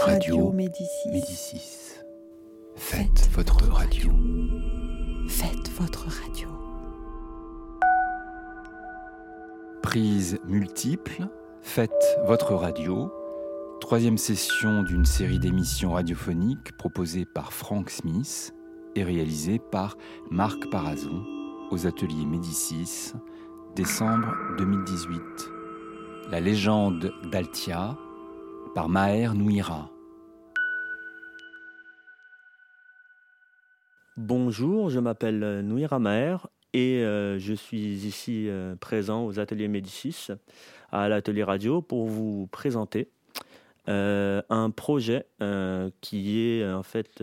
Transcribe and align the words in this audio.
Radio 0.00 0.52
Médicis. 0.52 1.08
Médicis. 1.10 1.94
Faites, 2.76 3.28
votre 3.32 3.68
radio. 3.70 4.10
Faites 5.28 5.70
votre 5.78 6.06
radio. 6.06 6.48
Prise 9.82 10.38
multiple. 10.46 11.26
Faites 11.62 11.90
votre 12.26 12.54
radio. 12.54 13.10
Troisième 13.80 14.18
session 14.18 14.82
d'une 14.82 15.04
série 15.04 15.38
d'émissions 15.38 15.92
radiophoniques 15.92 16.76
proposée 16.76 17.24
par 17.24 17.52
Frank 17.52 17.90
Smith 17.90 18.54
et 18.94 19.04
réalisée 19.04 19.58
par 19.58 19.96
Marc 20.30 20.70
Parazon 20.70 21.24
aux 21.70 21.86
ateliers 21.86 22.26
Médicis, 22.26 23.12
décembre 23.74 24.34
2018. 24.58 25.20
La 26.30 26.40
légende 26.40 27.12
d'Altia 27.30 27.96
par 28.74 28.88
Maher 28.88 29.34
Nouira. 29.34 29.90
Bonjour, 34.16 34.90
je 34.90 34.98
m'appelle 34.98 35.60
Nouira 35.62 35.98
Maher 35.98 36.48
et 36.72 37.04
euh, 37.04 37.38
je 37.38 37.54
suis 37.54 38.06
ici 38.06 38.48
euh, 38.48 38.74
présent 38.76 39.24
aux 39.24 39.38
ateliers 39.38 39.68
Médicis, 39.68 40.28
à 40.90 41.08
l'atelier 41.08 41.44
radio, 41.44 41.80
pour 41.80 42.06
vous 42.06 42.48
présenter 42.50 43.08
euh, 43.88 44.42
un 44.50 44.70
projet 44.70 45.26
qui 46.00 46.40
est 46.40 46.68
en 46.68 46.82
fait 46.82 47.22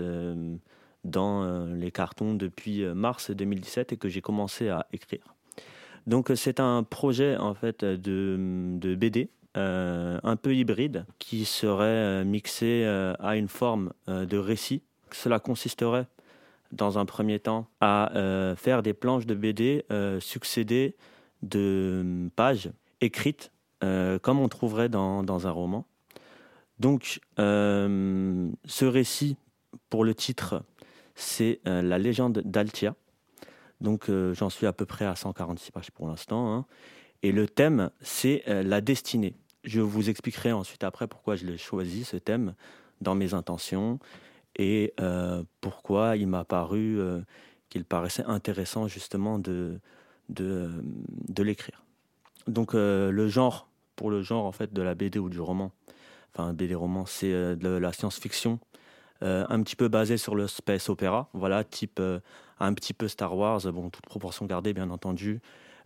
dans 1.03 1.67
les 1.67 1.91
cartons 1.91 2.33
depuis 2.33 2.83
mars 2.85 3.31
2017 3.31 3.93
et 3.93 3.97
que 3.97 4.09
j'ai 4.09 4.21
commencé 4.21 4.69
à 4.69 4.87
écrire. 4.93 5.35
Donc 6.07 6.31
c'est 6.35 6.59
un 6.59 6.83
projet 6.83 7.35
en 7.37 7.53
fait 7.53 7.83
de 7.83 8.95
BD 8.95 9.29
euh, 9.57 10.19
un 10.23 10.35
peu 10.35 10.53
hybride 10.53 11.05
qui 11.17 11.45
serait 11.45 11.85
euh, 11.85 12.23
mixé 12.25 12.83
euh, 12.83 13.13
à 13.19 13.37
une 13.37 13.47
forme 13.47 13.93
de 14.07 14.37
récit. 14.37 14.81
Cela 15.11 15.39
consisterait 15.39 16.07
dans 16.73 16.99
un 16.99 17.05
premier 17.05 17.39
temps 17.39 17.67
à 17.79 18.11
faire 18.57 18.83
des 18.83 18.93
planches 18.93 19.25
de 19.25 19.33
BD 19.33 19.85
succédées 20.19 20.95
de 21.41 22.29
pages 22.35 22.69
écrites 22.99 23.51
comme 23.79 24.39
on 24.39 24.49
trouverait 24.49 24.89
dans, 24.89 25.23
dans 25.23 25.47
un 25.47 25.51
roman. 25.51 25.85
Donc 26.79 27.21
ce 27.37 28.85
récit, 28.85 29.37
pour 29.89 30.03
le 30.03 30.13
titre, 30.15 30.63
c'est 31.13 31.61
La 31.65 31.97
légende 31.97 32.41
d'Altia. 32.43 32.95
Donc 33.79 34.09
j'en 34.33 34.49
suis 34.49 34.65
à 34.65 34.73
peu 34.73 34.85
près 34.85 35.05
à 35.05 35.15
146 35.15 35.71
pages 35.71 35.91
pour 35.91 36.07
l'instant. 36.07 36.53
Hein. 36.53 36.65
Et 37.23 37.31
le 37.31 37.47
thème, 37.47 37.91
c'est 38.01 38.43
la 38.47 38.81
destinée. 38.81 39.35
Je 39.65 39.81
vous 39.81 40.09
expliquerai 40.09 40.51
ensuite 40.51 40.83
après 40.83 41.07
pourquoi 41.07 41.35
je 41.35 41.45
l'ai 41.45 41.57
choisi, 41.57 42.03
ce 42.03 42.17
thème, 42.17 42.53
dans 43.01 43.15
mes 43.15 43.33
intentions, 43.33 43.99
et 44.55 44.93
euh, 44.99 45.43
pourquoi 45.59 46.17
il 46.17 46.27
m'a 46.27 46.45
paru 46.45 46.99
euh, 46.99 47.21
qu'il 47.69 47.83
paraissait 47.83 48.23
intéressant 48.25 48.87
justement 48.87 49.39
de, 49.39 49.79
de, 50.29 51.43
l'écrire. 51.43 51.83
Donc 52.47 52.75
euh, 52.75 53.11
le 53.11 53.27
genre, 53.27 53.67
pour 53.95 54.11
le 54.11 54.21
genre 54.21 54.45
en 54.45 54.51
fait 54.51 54.71
de 54.71 54.81
la 54.83 54.93
BD 54.93 55.17
ou 55.17 55.29
du 55.29 55.39
roman, 55.39 55.71
enfin 56.33 56.53
BD 56.53 56.75
roman, 56.75 57.07
c'est 57.07 57.55
de 57.55 57.69
la 57.69 57.91
science-fiction, 57.91 58.59
un 59.21 59.63
petit 59.63 59.75
peu 59.75 59.87
basé 59.87 60.17
sur 60.17 60.35
le 60.35 60.47
space 60.47 60.89
opéra, 60.89 61.29
voilà, 61.33 61.63
type 61.63 61.99
un 62.59 62.73
petit 62.73 62.93
peu 62.93 63.07
Star 63.07 63.35
Wars, 63.35 63.61
bon, 63.73 63.89
toute 63.89 64.05
proportion 64.05 64.45
gardée 64.45 64.73
bien 64.73 64.91
entendu, 64.91 65.41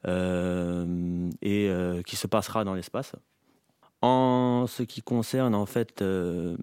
et 0.06 1.72
qui 2.06 2.16
se 2.16 2.28
passera 2.28 2.66
dans 2.66 2.74
l'espace. 2.74 3.16
En 4.02 4.66
ce 4.68 4.84
qui 4.84 5.02
concerne 5.02 5.54
en 5.56 5.66
fait 5.66 6.02
euh, 6.02 6.56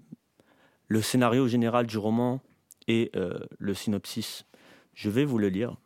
le 0.87 1.01
scénario 1.01 1.47
général 1.47 1.85
du 1.85 1.97
roman 1.97 2.41
et 2.87 3.11
euh, 3.15 3.39
le 3.59 3.73
synopsis, 3.73 4.45
je 4.93 5.09
vais 5.09 5.25
vous 5.25 5.37
le 5.37 5.49
lire. 5.49 5.77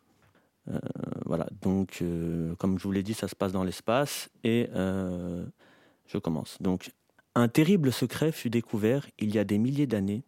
Euh, 0.68 0.78
voilà, 1.26 1.46
donc 1.60 2.02
comme 2.58 2.78
je 2.78 2.84
vous 2.84 2.92
l'ai 2.92 3.02
dit, 3.02 3.14
ça 3.14 3.28
se 3.28 3.34
passe 3.34 3.52
dans 3.52 3.64
l'espace 3.64 4.30
et 4.44 4.68
je 4.74 6.18
commence. 6.18 6.60
Donc, 6.60 6.90
un 7.34 7.48
terrible 7.48 7.92
secret 7.92 8.32
fut 8.32 8.50
découvert 8.50 9.06
il 9.18 9.34
y 9.34 9.38
a 9.38 9.44
des 9.44 9.58
milliers 9.58 9.86
d'années 9.86 10.24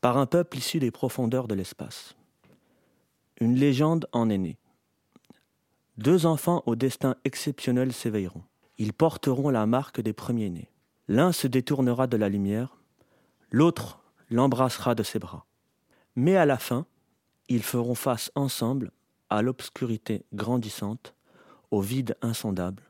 par 0.00 0.16
un 0.18 0.26
peuple 0.26 0.58
issu 0.58 0.78
des 0.78 0.90
profondeurs 0.90 1.48
de 1.48 1.54
l'espace. 1.54 2.16
Une 3.40 3.54
légende 3.54 4.06
en 4.12 4.28
est 4.28 4.38
née. 4.38 4.58
Deux 5.98 6.26
enfants 6.26 6.62
au 6.66 6.74
destin 6.74 7.16
exceptionnel 7.24 7.92
s'éveilleront. 7.92 8.42
Ils 8.78 8.92
porteront 8.92 9.50
la 9.50 9.66
marque 9.66 10.00
des 10.00 10.12
premiers-nés. 10.12 10.70
L'un 11.08 11.32
se 11.32 11.46
détournera 11.46 12.06
de 12.06 12.16
la 12.16 12.28
lumière, 12.28 12.76
l'autre 13.50 14.00
l'embrassera 14.30 14.94
de 14.94 15.02
ses 15.02 15.18
bras. 15.18 15.46
Mais 16.16 16.36
à 16.36 16.46
la 16.46 16.58
fin, 16.58 16.86
ils 17.48 17.62
feront 17.62 17.94
face 17.94 18.30
ensemble 18.34 18.92
à 19.30 19.42
l'obscurité 19.42 20.24
grandissante, 20.32 21.14
au 21.70 21.80
vide 21.80 22.16
insondable. 22.22 22.82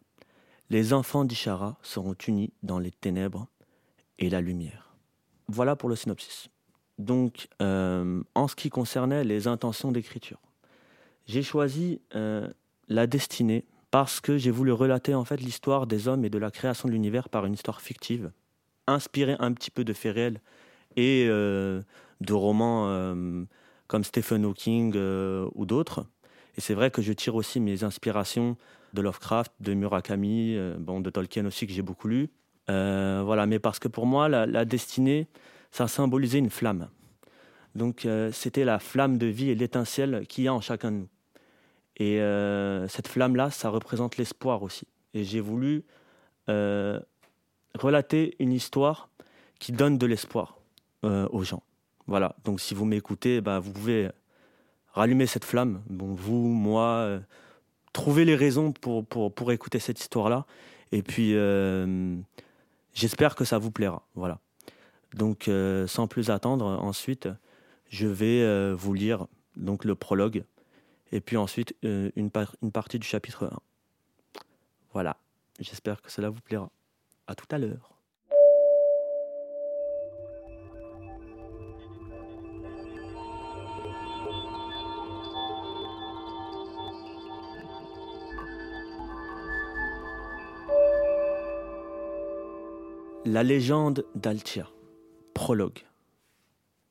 Les 0.70 0.92
enfants 0.92 1.24
d'Ishara 1.24 1.76
seront 1.82 2.16
unis 2.26 2.52
dans 2.62 2.78
les 2.78 2.90
ténèbres 2.90 3.46
et 4.18 4.30
la 4.30 4.40
lumière. 4.40 4.94
Voilà 5.48 5.76
pour 5.76 5.88
le 5.88 5.96
synopsis. 5.96 6.48
Donc, 6.98 7.48
euh, 7.60 8.22
en 8.34 8.48
ce 8.48 8.56
qui 8.56 8.70
concernait 8.70 9.24
les 9.24 9.46
intentions 9.46 9.92
d'écriture, 9.92 10.40
j'ai 11.26 11.42
choisi 11.42 12.00
euh, 12.14 12.48
la 12.88 13.06
destinée 13.06 13.64
parce 13.92 14.22
que 14.22 14.38
j'ai 14.38 14.50
voulu 14.50 14.72
relater 14.72 15.14
en 15.14 15.24
fait 15.24 15.36
l'histoire 15.36 15.86
des 15.86 16.08
hommes 16.08 16.24
et 16.24 16.30
de 16.30 16.38
la 16.38 16.50
création 16.50 16.88
de 16.88 16.94
l'univers 16.94 17.28
par 17.28 17.44
une 17.44 17.52
histoire 17.52 17.82
fictive, 17.82 18.32
inspirée 18.86 19.36
un 19.38 19.52
petit 19.52 19.70
peu 19.70 19.84
de 19.84 19.92
faits 19.92 20.14
réels 20.14 20.40
et 20.96 21.26
euh, 21.28 21.82
de 22.22 22.32
romans 22.32 22.88
euh, 22.88 23.44
comme 23.88 24.02
Stephen 24.02 24.46
Hawking 24.46 24.94
euh, 24.96 25.46
ou 25.54 25.66
d'autres. 25.66 26.06
Et 26.56 26.62
c'est 26.62 26.72
vrai 26.72 26.90
que 26.90 27.02
je 27.02 27.12
tire 27.12 27.34
aussi 27.34 27.60
mes 27.60 27.84
inspirations 27.84 28.56
de 28.94 29.02
Lovecraft, 29.02 29.52
de 29.60 29.74
Murakami, 29.74 30.56
bon, 30.78 31.00
de 31.00 31.10
Tolkien 31.10 31.44
aussi 31.44 31.66
que 31.66 31.72
j'ai 31.74 31.82
beaucoup 31.82 32.08
lu. 32.08 32.30
voilà, 32.68 33.46
mais 33.46 33.58
parce 33.58 33.78
que 33.78 33.88
pour 33.88 34.06
moi, 34.06 34.28
la, 34.30 34.46
la 34.46 34.64
destinée, 34.64 35.28
ça 35.70 35.86
symbolisait 35.86 36.38
une 36.38 36.50
flamme. 36.50 36.88
Donc 37.74 38.06
c'était 38.32 38.66
la 38.66 38.78
flamme 38.78 39.16
de 39.16 39.26
vie 39.26 39.50
et 39.50 39.54
l'étincelle 39.54 40.26
qu'il 40.28 40.44
y 40.44 40.48
a 40.48 40.54
en 40.54 40.60
chacun 40.60 40.92
de 40.92 40.96
nous. 40.96 41.08
Et 41.96 42.20
euh, 42.20 42.88
cette 42.88 43.08
flamme-là, 43.08 43.50
ça 43.50 43.68
représente 43.68 44.16
l'espoir 44.16 44.62
aussi. 44.62 44.86
Et 45.14 45.24
j'ai 45.24 45.40
voulu 45.40 45.84
euh, 46.48 46.98
relater 47.74 48.34
une 48.38 48.52
histoire 48.52 49.08
qui 49.58 49.72
donne 49.72 49.98
de 49.98 50.06
l'espoir 50.06 50.58
euh, 51.04 51.28
aux 51.30 51.44
gens. 51.44 51.62
Voilà, 52.06 52.34
donc 52.44 52.60
si 52.60 52.74
vous 52.74 52.84
m'écoutez, 52.84 53.40
bah, 53.40 53.60
vous 53.60 53.72
pouvez 53.72 54.10
rallumer 54.92 55.26
cette 55.26 55.44
flamme. 55.44 55.82
Bon, 55.88 56.12
vous, 56.14 56.48
moi, 56.48 57.20
trouver 57.92 58.24
les 58.24 58.34
raisons 58.34 58.72
pour, 58.72 59.06
pour, 59.06 59.32
pour 59.32 59.52
écouter 59.52 59.78
cette 59.78 60.00
histoire-là. 60.00 60.46
Et 60.90 61.02
puis, 61.02 61.34
j'espère 62.92 63.36
que 63.36 63.44
ça 63.44 63.58
vous 63.58 63.70
plaira. 63.70 64.02
Voilà. 64.14 64.40
Donc, 65.14 65.48
sans 65.86 66.08
plus 66.08 66.28
attendre, 66.28 66.66
ensuite, 66.66 67.28
je 67.88 68.08
vais 68.08 68.74
vous 68.74 68.92
lire 68.92 69.26
donc, 69.56 69.84
le 69.84 69.94
prologue 69.94 70.44
et 71.12 71.20
puis 71.20 71.36
ensuite 71.36 71.76
euh, 71.84 72.10
une, 72.16 72.30
une 72.62 72.72
partie 72.72 72.98
du 72.98 73.06
chapitre 73.06 73.44
1. 73.44 73.58
Voilà, 74.92 75.16
j'espère 75.60 76.02
que 76.02 76.10
cela 76.10 76.30
vous 76.30 76.40
plaira. 76.40 76.70
À 77.26 77.34
tout 77.34 77.46
à 77.50 77.58
l'heure. 77.58 77.90
La 93.24 93.44
légende 93.44 94.04
d'Altia. 94.16 94.68
Prologue. 95.32 95.84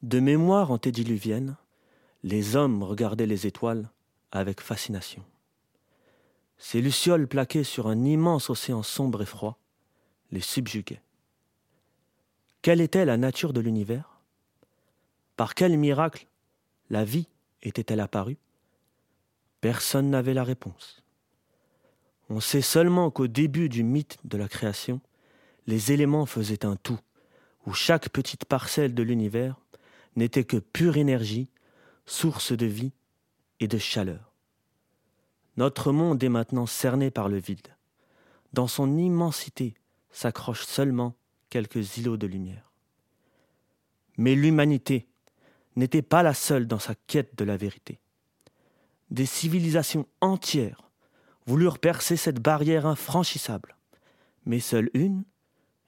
De 0.01 0.19
mémoire 0.19 0.71
antédiluvienne, 0.71 1.57
les 2.23 2.55
hommes 2.55 2.83
regardaient 2.83 3.27
les 3.27 3.45
étoiles 3.45 3.89
avec 4.31 4.61
fascination. 4.61 5.23
Ces 6.57 6.81
lucioles 6.81 7.27
plaquées 7.27 7.63
sur 7.63 7.87
un 7.87 8.03
immense 8.05 8.49
océan 8.49 8.83
sombre 8.83 9.23
et 9.23 9.25
froid 9.25 9.57
les 10.31 10.41
subjuguaient. 10.41 11.01
Quelle 12.61 12.81
était 12.81 13.05
la 13.05 13.17
nature 13.17 13.53
de 13.53 13.59
l'univers? 13.59 14.19
Par 15.35 15.55
quel 15.55 15.77
miracle 15.77 16.27
la 16.89 17.03
vie 17.03 17.27
était-elle 17.63 17.99
apparue? 17.99 18.37
Personne 19.59 20.09
n'avait 20.09 20.33
la 20.33 20.43
réponse. 20.43 21.03
On 22.29 22.39
sait 22.39 22.61
seulement 22.61 23.11
qu'au 23.11 23.27
début 23.27 23.67
du 23.67 23.83
mythe 23.83 24.17
de 24.23 24.37
la 24.37 24.47
création, 24.47 25.01
les 25.67 25.91
éléments 25.91 26.25
faisaient 26.25 26.65
un 26.65 26.75
tout, 26.75 26.99
où 27.65 27.73
chaque 27.73 28.09
petite 28.09 28.45
parcelle 28.45 28.93
de 28.93 29.03
l'univers 29.03 29.59
n'était 30.15 30.43
que 30.43 30.57
pure 30.57 30.97
énergie, 30.97 31.49
source 32.05 32.51
de 32.51 32.65
vie 32.65 32.93
et 33.61 33.67
de 33.67 33.77
chaleur. 33.77 34.33
Notre 35.55 35.93
monde 35.93 36.21
est 36.23 36.29
maintenant 36.29 36.65
cerné 36.65 37.11
par 37.11 37.29
le 37.29 37.37
vide. 37.37 37.67
Dans 38.51 38.67
son 38.67 38.97
immensité 38.97 39.75
s'accrochent 40.09 40.65
seulement 40.65 41.15
quelques 41.49 41.97
îlots 41.97 42.17
de 42.17 42.27
lumière. 42.27 42.71
Mais 44.17 44.35
l'humanité 44.35 45.07
n'était 45.75 46.01
pas 46.01 46.23
la 46.23 46.33
seule 46.33 46.67
dans 46.67 46.79
sa 46.79 46.95
quête 47.07 47.37
de 47.37 47.45
la 47.45 47.55
vérité. 47.55 47.99
Des 49.09 49.25
civilisations 49.25 50.07
entières 50.19 50.89
voulurent 51.45 51.79
percer 51.79 52.17
cette 52.17 52.41
barrière 52.41 52.85
infranchissable, 52.85 53.77
mais 54.45 54.59
seule 54.59 54.89
une 54.93 55.23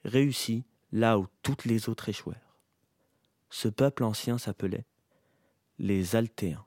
réussit 0.04 0.64
là 0.92 1.18
où 1.18 1.26
toutes 1.42 1.64
les 1.64 1.88
autres 1.88 2.08
échouèrent. 2.08 2.58
Ce 3.50 3.68
peuple 3.68 4.04
ancien 4.04 4.38
s'appelait 4.38 4.86
les 5.78 6.16
Altéens. 6.16 6.64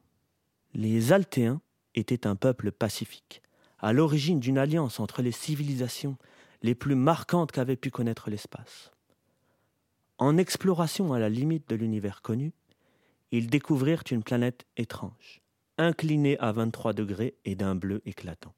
Les 0.74 1.14
Altéens 1.14 1.62
étaient 1.96 2.28
un 2.28 2.36
peuple 2.36 2.72
pacifique, 2.72 3.42
à 3.80 3.94
l'origine 3.94 4.40
d'une 4.40 4.58
alliance 4.58 5.00
entre 5.00 5.22
les 5.22 5.32
civilisations 5.32 6.18
les 6.62 6.76
plus 6.76 6.96
marquantes 6.96 7.52
qu'avait 7.52 7.76
pu 7.76 7.92
connaître 7.92 8.30
l'espace. 8.30 8.92
En 10.18 10.38
exploration 10.38 11.14
à 11.14 11.20
la 11.20 11.30
limite 11.30 11.70
de 11.70 11.76
l'univers 11.76 12.22
connu, 12.22 12.54
ils 13.32 13.48
découvrirent 13.48 14.04
une 14.10 14.24
planète 14.24 14.66
étrange, 14.78 15.42
inclinée 15.78 16.40
à 16.40 16.52
23 16.52 16.94
degrés 16.94 17.36
et 17.46 17.56
d'un 17.56 17.76
bleu 17.76 18.02
éclatant. 18.06 18.56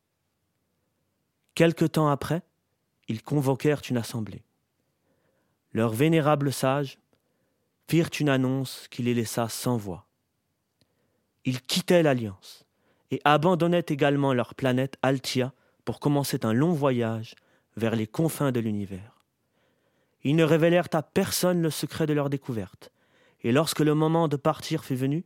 Quelque 1.56 1.86
temps 1.86 2.08
après, 2.08 2.44
ils 3.08 3.24
convoquèrent 3.24 3.82
une 3.90 3.98
assemblée. 3.98 4.44
Leurs 5.74 5.92
vénérables 5.92 6.54
sages 6.54 7.00
firent 7.88 8.12
une 8.20 8.30
annonce 8.30 8.88
qui 8.90 9.04
les 9.04 9.14
laissa 9.14 9.50
sans 9.50 9.78
voix. 9.78 10.09
Ils 11.50 11.64
quittaient 11.64 12.04
l'Alliance 12.04 12.64
et 13.10 13.22
abandonnaient 13.24 13.86
également 13.88 14.36
leur 14.36 14.54
planète 14.54 15.00
Altia 15.02 15.52
pour 15.84 16.00
commencer 16.00 16.46
un 16.46 16.54
long 16.54 16.74
voyage 16.74 17.34
vers 17.76 17.96
les 17.96 18.06
confins 18.06 18.52
de 18.52 18.60
l'univers. 18.60 19.26
Ils 20.24 20.36
ne 20.36 20.44
révélèrent 20.44 20.90
à 20.94 21.02
personne 21.02 21.64
le 21.64 21.72
secret 21.72 22.06
de 22.06 22.14
leur 22.14 22.30
découverte, 22.30 22.92
et 23.42 23.52
lorsque 23.52 23.80
le 23.80 23.96
moment 23.96 24.28
de 24.28 24.36
partir 24.36 24.86
fut 24.86 24.94
venu, 24.94 25.26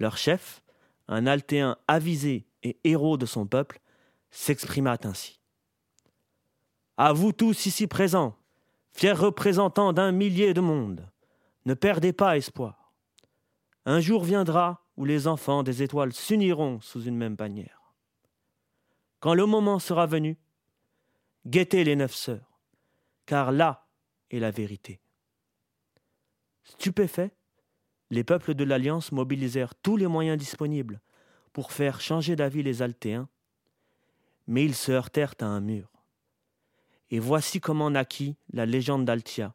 leur 0.00 0.16
chef, 0.16 0.64
un 1.06 1.28
Altéen 1.28 1.76
avisé 1.86 2.44
et 2.64 2.76
héros 2.82 3.16
de 3.16 3.26
son 3.26 3.46
peuple, 3.46 3.78
s'exprima 4.32 4.98
ainsi. 5.04 5.38
À 6.96 7.12
vous 7.12 7.30
tous 7.30 7.66
ici 7.66 7.86
présents, 7.86 8.34
fiers 8.90 9.12
représentants 9.12 9.92
d'un 9.92 10.10
millier 10.10 10.54
de 10.54 10.60
mondes, 10.60 11.08
ne 11.66 11.74
perdez 11.74 12.12
pas 12.12 12.36
espoir. 12.36 12.92
Un 13.86 14.00
jour 14.00 14.24
viendra 14.24 14.81
où 14.96 15.04
les 15.04 15.26
enfants 15.26 15.62
des 15.62 15.82
étoiles 15.82 16.12
s'uniront 16.12 16.80
sous 16.80 17.02
une 17.02 17.16
même 17.16 17.36
bannière. 17.36 17.94
Quand 19.20 19.34
le 19.34 19.46
moment 19.46 19.78
sera 19.78 20.06
venu, 20.06 20.36
guettez 21.46 21.84
les 21.84 21.96
neuf 21.96 22.14
sœurs, 22.14 22.58
car 23.26 23.52
là 23.52 23.86
est 24.30 24.38
la 24.38 24.50
vérité. 24.50 25.00
Stupéfaits, 26.64 27.32
les 28.10 28.24
peuples 28.24 28.54
de 28.54 28.64
l'Alliance 28.64 29.12
mobilisèrent 29.12 29.74
tous 29.74 29.96
les 29.96 30.06
moyens 30.06 30.38
disponibles 30.38 31.00
pour 31.52 31.72
faire 31.72 32.00
changer 32.00 32.36
d'avis 32.36 32.62
les 32.62 32.82
Altéens, 32.82 33.28
mais 34.46 34.64
ils 34.64 34.74
se 34.74 34.92
heurtèrent 34.92 35.34
à 35.40 35.46
un 35.46 35.60
mur. 35.60 35.90
Et 37.10 37.18
voici 37.18 37.60
comment 37.60 37.90
naquit 37.90 38.36
la 38.52 38.66
légende 38.66 39.04
d'Altia, 39.04 39.54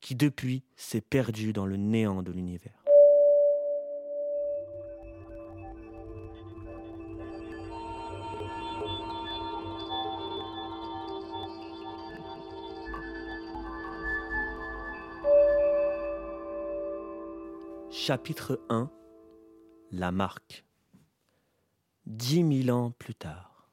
qui 0.00 0.14
depuis 0.14 0.64
s'est 0.76 1.00
perdue 1.00 1.52
dans 1.52 1.66
le 1.66 1.76
néant 1.76 2.22
de 2.22 2.32
l'univers. 2.32 2.79
Chapitre 18.10 18.60
1 18.70 18.90
La 19.92 20.10
marque 20.10 20.64
Dix 22.06 22.42
mille 22.42 22.72
ans 22.72 22.90
plus 22.90 23.14
tard. 23.14 23.70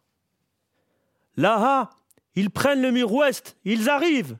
Là, 1.38 1.90
ils 2.36 2.52
prennent 2.52 2.84
le 2.84 2.92
mur 2.92 3.12
ouest, 3.12 3.58
ils 3.66 3.90
arrivent 3.90 4.38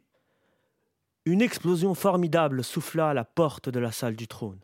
Une 1.26 1.42
explosion 1.42 1.96
formidable 1.96 2.64
souffla 2.64 3.10
à 3.10 3.14
la 3.16 3.26
porte 3.26 3.70
de 3.70 3.80
la 3.80 3.92
salle 3.92 4.16
du 4.16 4.28
trône. 4.28 4.60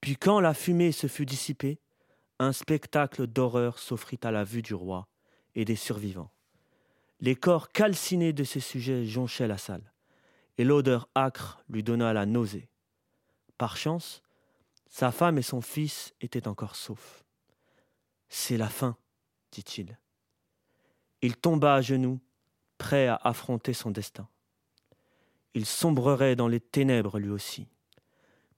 Puis 0.00 0.14
quand 0.16 0.38
la 0.38 0.54
fumée 0.54 0.92
se 0.92 1.08
fut 1.08 1.26
dissipée, 1.26 1.80
un 2.38 2.52
spectacle 2.52 3.26
d'horreur 3.26 3.80
s'offrit 3.80 4.20
à 4.22 4.30
la 4.30 4.44
vue 4.44 4.62
du 4.62 4.74
roi 4.74 5.08
et 5.56 5.64
des 5.64 5.74
survivants. 5.74 6.30
Les 7.18 7.34
corps 7.34 7.70
calcinés 7.70 8.32
de 8.32 8.44
ses 8.44 8.60
sujets 8.60 9.04
jonchaient 9.04 9.48
la 9.48 9.58
salle, 9.58 9.92
et 10.58 10.64
l'odeur 10.64 11.08
âcre 11.16 11.64
lui 11.68 11.82
donna 11.82 12.12
la 12.12 12.24
nausée. 12.24 12.68
Par 13.58 13.76
chance, 13.76 14.23
sa 14.88 15.10
femme 15.10 15.38
et 15.38 15.42
son 15.42 15.60
fils 15.60 16.14
étaient 16.20 16.48
encore 16.48 16.76
saufs. 16.76 17.24
C'est 18.28 18.56
la 18.56 18.68
fin, 18.68 18.96
dit-il. 19.52 19.98
Il 21.22 21.36
tomba 21.36 21.74
à 21.74 21.80
genoux 21.80 22.20
prêt 22.78 23.06
à 23.06 23.16
affronter 23.22 23.72
son 23.72 23.90
destin. 23.90 24.28
Il 25.54 25.66
sombrerait 25.66 26.36
dans 26.36 26.48
les 26.48 26.60
ténèbres 26.60 27.18
lui 27.18 27.30
aussi, 27.30 27.68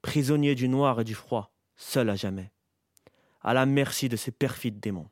prisonnier 0.03 0.55
du 0.55 0.69
noir 0.69 1.01
et 1.01 1.05
du 1.05 1.15
froid, 1.15 1.53
seul 1.77 2.09
à 2.09 2.17
jamais, 2.17 2.53
à 3.43 3.55
la 3.55 3.67
merci 3.67 4.09
de 4.09 4.17
ses 4.17 4.33
perfides 4.33 4.81
démons. 4.81 5.09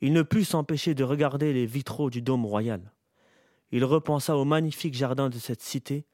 Il 0.00 0.12
ne 0.12 0.22
put 0.22 0.44
s'empêcher 0.44 0.94
de 0.94 1.04
regarder 1.04 1.52
les 1.52 1.66
vitraux 1.66 2.10
du 2.10 2.22
dôme 2.22 2.46
royal. 2.46 2.92
Il 3.70 3.84
repensa 3.84 4.36
au 4.36 4.44
magnifique 4.44 4.94
jardin 4.94 5.28
de 5.28 5.38
cette 5.38 5.62
cité, 5.62 6.06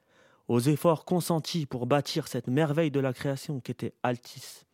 aux 0.48 0.60
efforts 0.60 1.04
consentis 1.04 1.66
pour 1.66 1.86
bâtir 1.86 2.26
cette 2.26 2.48
merveille 2.48 2.90
de 2.90 3.00
la 3.00 3.12
création 3.12 3.60
qu'était 3.60 3.94
Altis, 4.02 4.64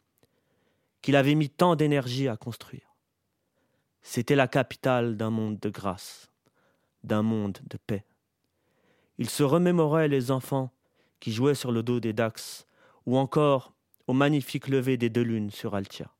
qu'il 1.03 1.17
avait 1.17 1.35
mis 1.35 1.51
tant 1.51 1.77
d'énergie 1.77 2.29
à 2.29 2.37
construire. 2.37 2.95
C'était 4.03 4.37
la 4.37 4.49
capitale 4.49 5.17
d'un 5.17 5.31
monde 5.31 5.59
de 5.59 5.71
grâce 5.71 6.31
d'un 7.05 7.23
monde 7.23 7.59
de 7.69 7.77
paix. 7.77 8.05
Il 9.19 9.31
se 9.31 9.43
remémorait 9.43 10.09
les 10.09 10.31
enfants 10.31 10.71
qui 11.21 11.33
jouaient 11.33 11.55
sur 11.55 11.71
le 11.71 11.83
dos 11.83 12.01
des 12.01 12.13
Dax, 12.13 12.67
ou 13.07 13.17
encore 13.17 13.73
au 14.07 14.13
magnifique 14.13 14.69
lever 14.69 14.97
des 14.97 15.11
deux 15.11 15.23
lunes 15.23 15.51
sur 15.51 15.75
Altia. 15.75 16.11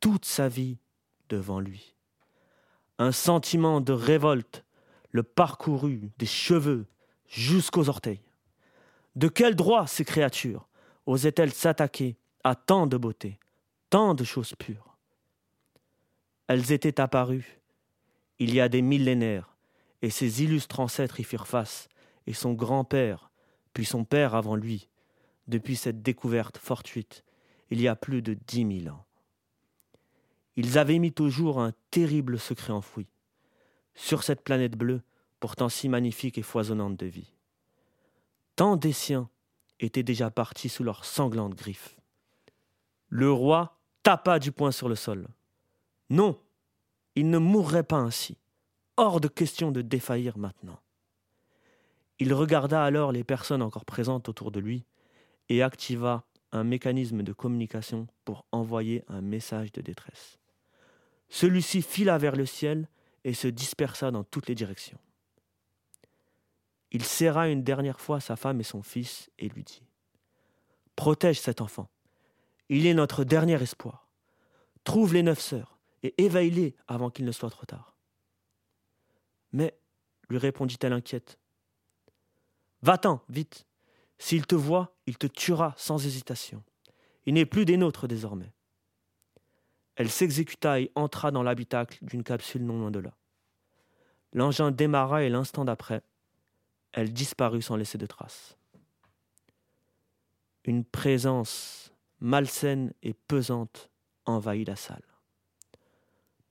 Toute 0.00 0.24
sa 0.24 0.48
vie 0.48 0.78
devant 1.28 1.60
lui. 1.60 1.94
Un 2.98 3.12
sentiment 3.12 3.80
de 3.80 3.92
révolte 3.92 4.64
le 5.10 5.22
parcourut 5.22 6.10
des 6.18 6.26
cheveux 6.26 6.86
jusqu'aux 7.26 7.88
orteils. 7.88 8.27
De 9.18 9.26
quel 9.26 9.56
droit 9.56 9.88
ces 9.88 10.04
créatures 10.04 10.68
osaient-elles 11.04 11.52
s'attaquer 11.52 12.16
à 12.44 12.54
tant 12.54 12.86
de 12.86 12.96
beauté, 12.96 13.40
tant 13.90 14.14
de 14.14 14.22
choses 14.22 14.54
pures? 14.54 14.96
Elles 16.46 16.70
étaient 16.70 17.00
apparues 17.00 17.58
il 18.38 18.54
y 18.54 18.60
a 18.60 18.68
des 18.68 18.80
millénaires 18.80 19.56
et 20.02 20.10
ses 20.10 20.44
illustres 20.44 20.78
ancêtres 20.78 21.18
y 21.18 21.24
firent 21.24 21.48
face, 21.48 21.88
et 22.28 22.32
son 22.32 22.52
grand-père, 22.52 23.32
puis 23.72 23.84
son 23.84 24.04
père 24.04 24.36
avant 24.36 24.54
lui, 24.54 24.88
depuis 25.48 25.74
cette 25.74 26.00
découverte 26.00 26.56
fortuite, 26.56 27.24
il 27.70 27.80
y 27.80 27.88
a 27.88 27.96
plus 27.96 28.22
de 28.22 28.34
dix 28.46 28.64
mille 28.64 28.88
ans. 28.88 29.04
Ils 30.54 30.78
avaient 30.78 31.00
mis 31.00 31.14
au 31.18 31.28
jour 31.28 31.58
un 31.58 31.72
terrible 31.90 32.38
secret 32.38 32.72
enfoui, 32.72 33.08
sur 33.96 34.22
cette 34.22 34.42
planète 34.42 34.76
bleue, 34.76 35.02
pourtant 35.40 35.68
si 35.68 35.88
magnifique 35.88 36.38
et 36.38 36.42
foisonnante 36.42 36.96
de 36.96 37.06
vie. 37.06 37.32
Tant 38.58 38.74
des 38.74 38.92
siens 38.92 39.30
étaient 39.78 40.02
déjà 40.02 40.32
partis 40.32 40.68
sous 40.68 40.82
leurs 40.82 41.04
sanglantes 41.04 41.54
griffes. 41.54 41.96
Le 43.08 43.30
roi 43.30 43.78
tapa 44.02 44.40
du 44.40 44.50
poing 44.50 44.72
sur 44.72 44.88
le 44.88 44.96
sol. 44.96 45.28
Non, 46.10 46.40
il 47.14 47.30
ne 47.30 47.38
mourrait 47.38 47.84
pas 47.84 47.98
ainsi 47.98 48.36
hors 48.96 49.20
de 49.20 49.28
question 49.28 49.70
de 49.70 49.80
défaillir 49.80 50.38
maintenant. 50.38 50.80
Il 52.18 52.34
regarda 52.34 52.82
alors 52.82 53.12
les 53.12 53.22
personnes 53.22 53.62
encore 53.62 53.84
présentes 53.84 54.28
autour 54.28 54.50
de 54.50 54.58
lui 54.58 54.84
et 55.48 55.62
activa 55.62 56.24
un 56.50 56.64
mécanisme 56.64 57.22
de 57.22 57.32
communication 57.32 58.08
pour 58.24 58.44
envoyer 58.50 59.04
un 59.06 59.20
message 59.20 59.70
de 59.70 59.82
détresse. 59.82 60.36
Celui-ci 61.28 61.80
fila 61.80 62.18
vers 62.18 62.34
le 62.34 62.44
ciel 62.44 62.88
et 63.22 63.34
se 63.34 63.46
dispersa 63.46 64.10
dans 64.10 64.24
toutes 64.24 64.48
les 64.48 64.56
directions. 64.56 64.98
Il 66.90 67.04
serra 67.04 67.48
une 67.48 67.62
dernière 67.62 68.00
fois 68.00 68.20
sa 68.20 68.36
femme 68.36 68.60
et 68.60 68.64
son 68.64 68.82
fils 68.82 69.30
et 69.38 69.48
lui 69.48 69.62
dit 69.62 69.82
Protège 70.96 71.40
cet 71.40 71.60
enfant. 71.60 71.88
Il 72.68 72.86
est 72.86 72.94
notre 72.94 73.24
dernier 73.24 73.60
espoir. 73.62 74.08
Trouve 74.84 75.14
les 75.14 75.22
neuf 75.22 75.40
sœurs 75.40 75.78
et 76.02 76.14
éveille-les 76.22 76.74
avant 76.86 77.10
qu'il 77.10 77.24
ne 77.24 77.32
soit 77.32 77.50
trop 77.50 77.66
tard. 77.66 77.94
Mais, 79.52 79.78
lui 80.28 80.38
répondit-elle 80.38 80.92
inquiète, 80.92 81.38
Va-t'en, 82.82 83.22
vite. 83.28 83.66
S'il 84.18 84.46
te 84.46 84.54
voit, 84.54 84.96
il 85.06 85.18
te 85.18 85.26
tuera 85.26 85.74
sans 85.76 86.04
hésitation. 86.04 86.62
Il 87.26 87.34
n'est 87.34 87.46
plus 87.46 87.64
des 87.64 87.76
nôtres 87.76 88.08
désormais. 88.08 88.52
Elle 89.96 90.10
s'exécuta 90.10 90.80
et 90.80 90.92
entra 90.94 91.30
dans 91.30 91.42
l'habitacle 91.42 91.98
d'une 92.02 92.22
capsule 92.22 92.64
non 92.64 92.78
loin 92.78 92.90
de 92.90 93.00
là. 93.00 93.16
L'engin 94.32 94.70
démarra 94.70 95.24
et 95.24 95.28
l'instant 95.28 95.64
d'après, 95.64 96.02
elle 96.92 97.12
disparut 97.12 97.62
sans 97.62 97.76
laisser 97.76 97.98
de 97.98 98.06
traces. 98.06 98.56
Une 100.64 100.84
présence 100.84 101.92
malsaine 102.20 102.92
et 103.02 103.14
pesante 103.14 103.90
envahit 104.26 104.66
la 104.66 104.76
salle. 104.76 105.02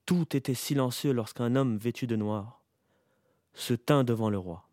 Tout 0.05 0.35
était 0.35 0.53
silencieux 0.53 1.11
lorsqu'un 1.11 1.55
homme 1.55 1.77
vêtu 1.77 2.07
de 2.07 2.15
noir 2.15 2.63
se 3.53 3.73
tint 3.73 4.03
devant 4.03 4.29
le 4.29 4.37
roi. 4.37 4.69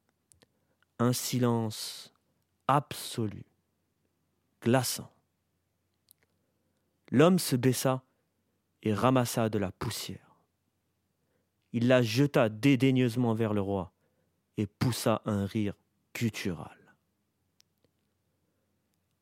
Un 0.99 1.13
silence 1.13 2.13
absolu, 2.69 3.45
glaçant. 4.63 5.11
L'homme 7.11 7.39
se 7.39 7.57
baissa 7.57 8.03
et 8.83 8.95
ramassa 8.95 9.49
de 9.49 9.59
la 9.59 9.73
poussière. 9.73 10.37
Il 11.73 11.89
la 11.89 12.03
jeta 12.03 12.49
dédaigneusement 12.49 13.35
vers 13.35 13.55
le 13.55 13.61
roi 13.61 13.94
et 14.57 14.67
poussa 14.67 15.23
un 15.25 15.47
rire 15.47 15.75
guttural. 16.15 16.79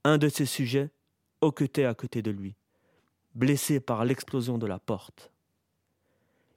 Un 0.04 0.18
de 0.18 0.28
ses 0.28 0.46
sujets 0.46 0.90
hoquetait 1.40 1.84
à 1.84 1.94
côté 1.94 2.22
de 2.22 2.30
lui, 2.30 2.56
blessé 3.34 3.80
par 3.80 4.04
l'explosion 4.04 4.58
de 4.58 4.66
la 4.66 4.78
porte. 4.78 5.30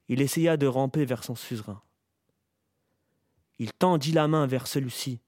Il 0.07 0.21
essaya 0.21 0.57
de 0.57 0.67
ramper 0.67 1.05
vers 1.05 1.23
son 1.23 1.35
suzerain. 1.35 1.81
Il 3.57 3.71
tendit 3.73 4.11
la 4.11 4.27
main 4.27 4.45
vers 4.45 4.67
celui-ci, 4.67 5.21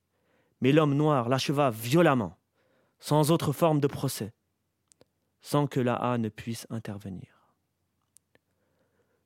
mais 0.61 0.71
l'homme 0.71 0.95
noir 0.95 1.29
l'acheva 1.29 1.69
violemment, 1.69 2.37
sans 2.99 3.31
autre 3.31 3.53
forme 3.53 3.79
de 3.79 3.87
procès, 3.87 4.33
sans 5.41 5.67
que 5.67 5.79
la 5.79 5.99
haie 6.03 6.17
ne 6.17 6.29
puisse 6.29 6.67
intervenir. 6.69 7.53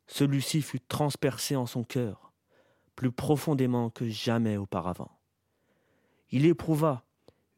Celui-ci 0.07 0.61
fut 0.61 0.81
transpercé 0.81 1.55
en 1.55 1.65
son 1.65 1.83
cœur, 1.83 2.30
plus 2.95 3.11
profondément 3.11 3.89
que 3.89 4.07
jamais 4.07 4.57
auparavant. 4.57 5.19
Il 6.29 6.45
éprouva 6.45 7.03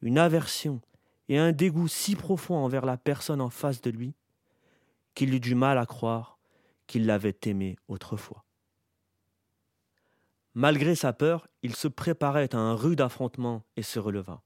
une 0.02 0.18
aversion 0.18 0.82
et 1.30 1.38
un 1.38 1.52
dégoût 1.52 1.88
si 1.88 2.16
profond 2.16 2.56
envers 2.56 2.86
la 2.86 2.98
personne 2.98 3.42
en 3.42 3.50
face 3.50 3.82
de 3.82 3.90
lui 3.90 4.14
qu'il 5.16 5.34
eut 5.34 5.40
du 5.40 5.56
mal 5.56 5.78
à 5.78 5.86
croire 5.86 6.40
qu'il 6.88 7.06
l'avait 7.06 7.38
aimé 7.46 7.78
autrefois. 7.88 8.44
Malgré 10.56 10.96
sa 10.96 11.14
peur, 11.14 11.48
il 11.64 11.76
se 11.76 11.88
préparait 11.88 12.54
à 12.54 12.60
un 12.60 12.76
rude 12.76 13.02
affrontement 13.02 13.64
et 13.76 13.82
se 13.82 14.00
releva. 14.00 14.44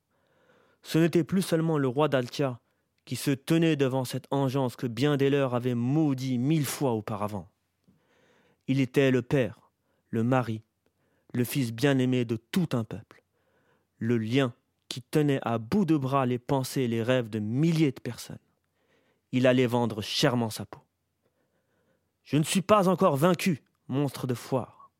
Ce 0.81 0.97
n'était 0.97 1.23
plus 1.23 1.41
seulement 1.41 1.77
le 1.77 1.87
roi 1.87 2.07
d'Altia 2.07 2.59
qui 3.03 3.15
se 3.15 3.31
tenait 3.31 3.75
devant 3.75 4.05
cette 4.05 4.27
engeance 4.31 4.75
que 4.75 4.87
bien 4.87 5.17
des 5.17 5.29
leurs 5.29 5.55
avaient 5.55 5.75
maudit 5.75 6.37
mille 6.37 6.65
fois 6.65 6.91
auparavant. 6.91 7.49
Il 8.67 8.79
était 8.79 9.11
le 9.11 9.21
père, 9.21 9.71
le 10.09 10.23
mari, 10.23 10.61
le 11.33 11.43
fils 11.43 11.71
bien-aimé 11.71 12.25
de 12.25 12.35
tout 12.35 12.69
un 12.73 12.83
peuple, 12.83 13.23
le 13.99 14.17
lien 14.17 14.53
qui 14.89 15.01
tenait 15.01 15.39
à 15.41 15.57
bout 15.57 15.85
de 15.85 15.97
bras 15.97 16.25
les 16.25 16.39
pensées 16.39 16.83
et 16.83 16.87
les 16.87 17.03
rêves 17.03 17.29
de 17.29 17.39
milliers 17.39 17.91
de 17.91 17.99
personnes. 17.99 18.37
Il 19.31 19.45
allait 19.45 19.67
vendre 19.67 20.01
chèrement 20.01 20.49
sa 20.49 20.65
peau. 20.65 20.81
Je 22.23 22.37
ne 22.37 22.43
suis 22.43 22.61
pas 22.61 22.87
encore 22.87 23.17
vaincu, 23.17 23.63
monstre 23.87 24.27
de 24.27 24.33
foire. 24.33 24.91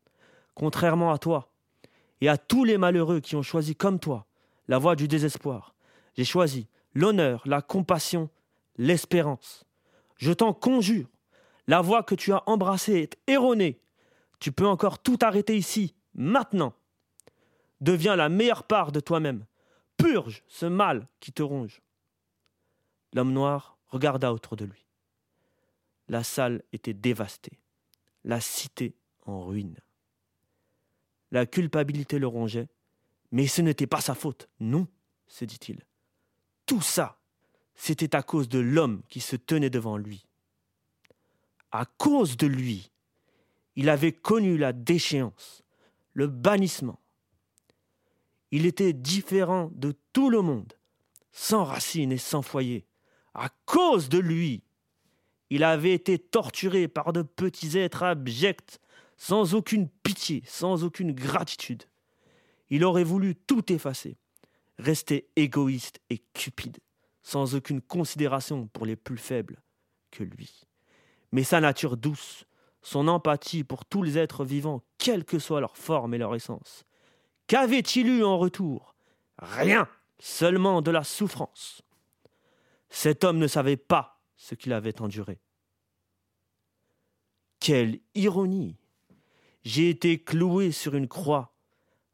Contrairement 0.54 1.12
à 1.12 1.18
toi 1.18 1.52
et 2.20 2.28
à 2.28 2.36
tous 2.36 2.64
les 2.64 2.78
malheureux 2.78 3.20
qui 3.20 3.36
ont 3.36 3.42
choisi 3.42 3.74
comme 3.74 3.98
toi 3.98 4.26
la 4.66 4.78
voie 4.78 4.96
du 4.96 5.08
désespoir, 5.08 5.74
j'ai 6.16 6.24
choisi 6.24 6.68
l'honneur, 6.94 7.42
la 7.46 7.62
compassion, 7.62 8.28
l'espérance. 8.76 9.64
Je 10.16 10.32
t'en 10.32 10.52
conjure, 10.52 11.06
la 11.66 11.80
voie 11.80 12.02
que 12.02 12.14
tu 12.14 12.32
as 12.32 12.42
embrassée 12.46 12.98
est 12.98 13.16
erronée. 13.26 13.80
Tu 14.40 14.52
peux 14.52 14.66
encore 14.66 14.98
tout 14.98 15.18
arrêter 15.22 15.56
ici, 15.56 15.94
maintenant. 16.18 16.74
Deviens 17.80 18.16
la 18.16 18.28
meilleure 18.28 18.64
part 18.64 18.92
de 18.92 19.00
toi-même. 19.00 19.46
Purge 19.96 20.42
ce 20.48 20.66
mal 20.66 21.08
qui 21.20 21.32
te 21.32 21.42
ronge. 21.42 21.80
L'homme 23.14 23.32
noir 23.32 23.78
regarda 23.88 24.32
autour 24.34 24.56
de 24.56 24.66
lui. 24.66 24.84
La 26.08 26.22
salle 26.22 26.62
était 26.72 26.94
dévastée, 26.94 27.58
la 28.24 28.40
cité 28.40 28.94
en 29.26 29.44
ruine. 29.44 29.78
La 31.30 31.46
culpabilité 31.46 32.18
le 32.18 32.26
rongeait, 32.26 32.68
mais 33.30 33.46
ce 33.46 33.62
n'était 33.62 33.86
pas 33.86 34.00
sa 34.00 34.14
faute, 34.14 34.48
non, 34.60 34.86
se 35.26 35.44
dit-il. 35.44 35.84
Tout 36.66 36.80
ça, 36.80 37.18
c'était 37.74 38.16
à 38.16 38.22
cause 38.22 38.48
de 38.48 38.58
l'homme 38.58 39.02
qui 39.08 39.20
se 39.20 39.36
tenait 39.36 39.70
devant 39.70 39.96
lui. 39.96 40.26
À 41.70 41.84
cause 41.84 42.36
de 42.36 42.46
lui, 42.46 42.90
il 43.76 43.90
avait 43.90 44.12
connu 44.12 44.56
la 44.56 44.72
déchéance, 44.72 45.62
le 46.12 46.26
bannissement, 46.26 47.00
il 48.50 48.66
était 48.66 48.92
différent 48.92 49.70
de 49.74 49.94
tout 50.12 50.30
le 50.30 50.40
monde, 50.40 50.72
sans 51.32 51.64
racines 51.64 52.12
et 52.12 52.18
sans 52.18 52.42
foyer. 52.42 52.86
À 53.34 53.50
cause 53.66 54.08
de 54.08 54.18
lui, 54.18 54.62
il 55.50 55.64
avait 55.64 55.92
été 55.92 56.18
torturé 56.18 56.88
par 56.88 57.12
de 57.12 57.22
petits 57.22 57.78
êtres 57.78 58.02
abjects, 58.02 58.80
sans 59.16 59.54
aucune 59.54 59.88
pitié, 59.88 60.42
sans 60.46 60.84
aucune 60.84 61.12
gratitude. 61.12 61.84
Il 62.70 62.84
aurait 62.84 63.04
voulu 63.04 63.34
tout 63.34 63.72
effacer, 63.72 64.16
rester 64.78 65.28
égoïste 65.36 66.00
et 66.10 66.18
cupide, 66.34 66.78
sans 67.22 67.54
aucune 67.54 67.80
considération 67.80 68.68
pour 68.68 68.86
les 68.86 68.96
plus 68.96 69.16
faibles 69.16 69.60
que 70.10 70.22
lui. 70.22 70.64
Mais 71.32 71.44
sa 71.44 71.60
nature 71.60 71.96
douce, 71.96 72.46
son 72.82 73.08
empathie 73.08 73.64
pour 73.64 73.84
tous 73.84 74.02
les 74.02 74.18
êtres 74.18 74.44
vivants, 74.44 74.82
quelle 74.98 75.24
que 75.24 75.38
soit 75.38 75.60
leur 75.60 75.76
forme 75.76 76.14
et 76.14 76.18
leur 76.18 76.34
essence, 76.34 76.84
Qu'avait-il 77.48 78.06
eu 78.08 78.24
en 78.24 78.38
retour? 78.38 78.94
Rien, 79.38 79.88
seulement 80.18 80.82
de 80.82 80.90
la 80.90 81.02
souffrance. 81.02 81.82
Cet 82.90 83.24
homme 83.24 83.38
ne 83.38 83.46
savait 83.46 83.78
pas 83.78 84.20
ce 84.36 84.54
qu'il 84.54 84.74
avait 84.74 85.00
enduré. 85.00 85.40
Quelle 87.58 88.00
ironie 88.14 88.76
J'ai 89.64 89.88
été 89.88 90.22
cloué 90.22 90.72
sur 90.72 90.94
une 90.94 91.08
croix 91.08 91.54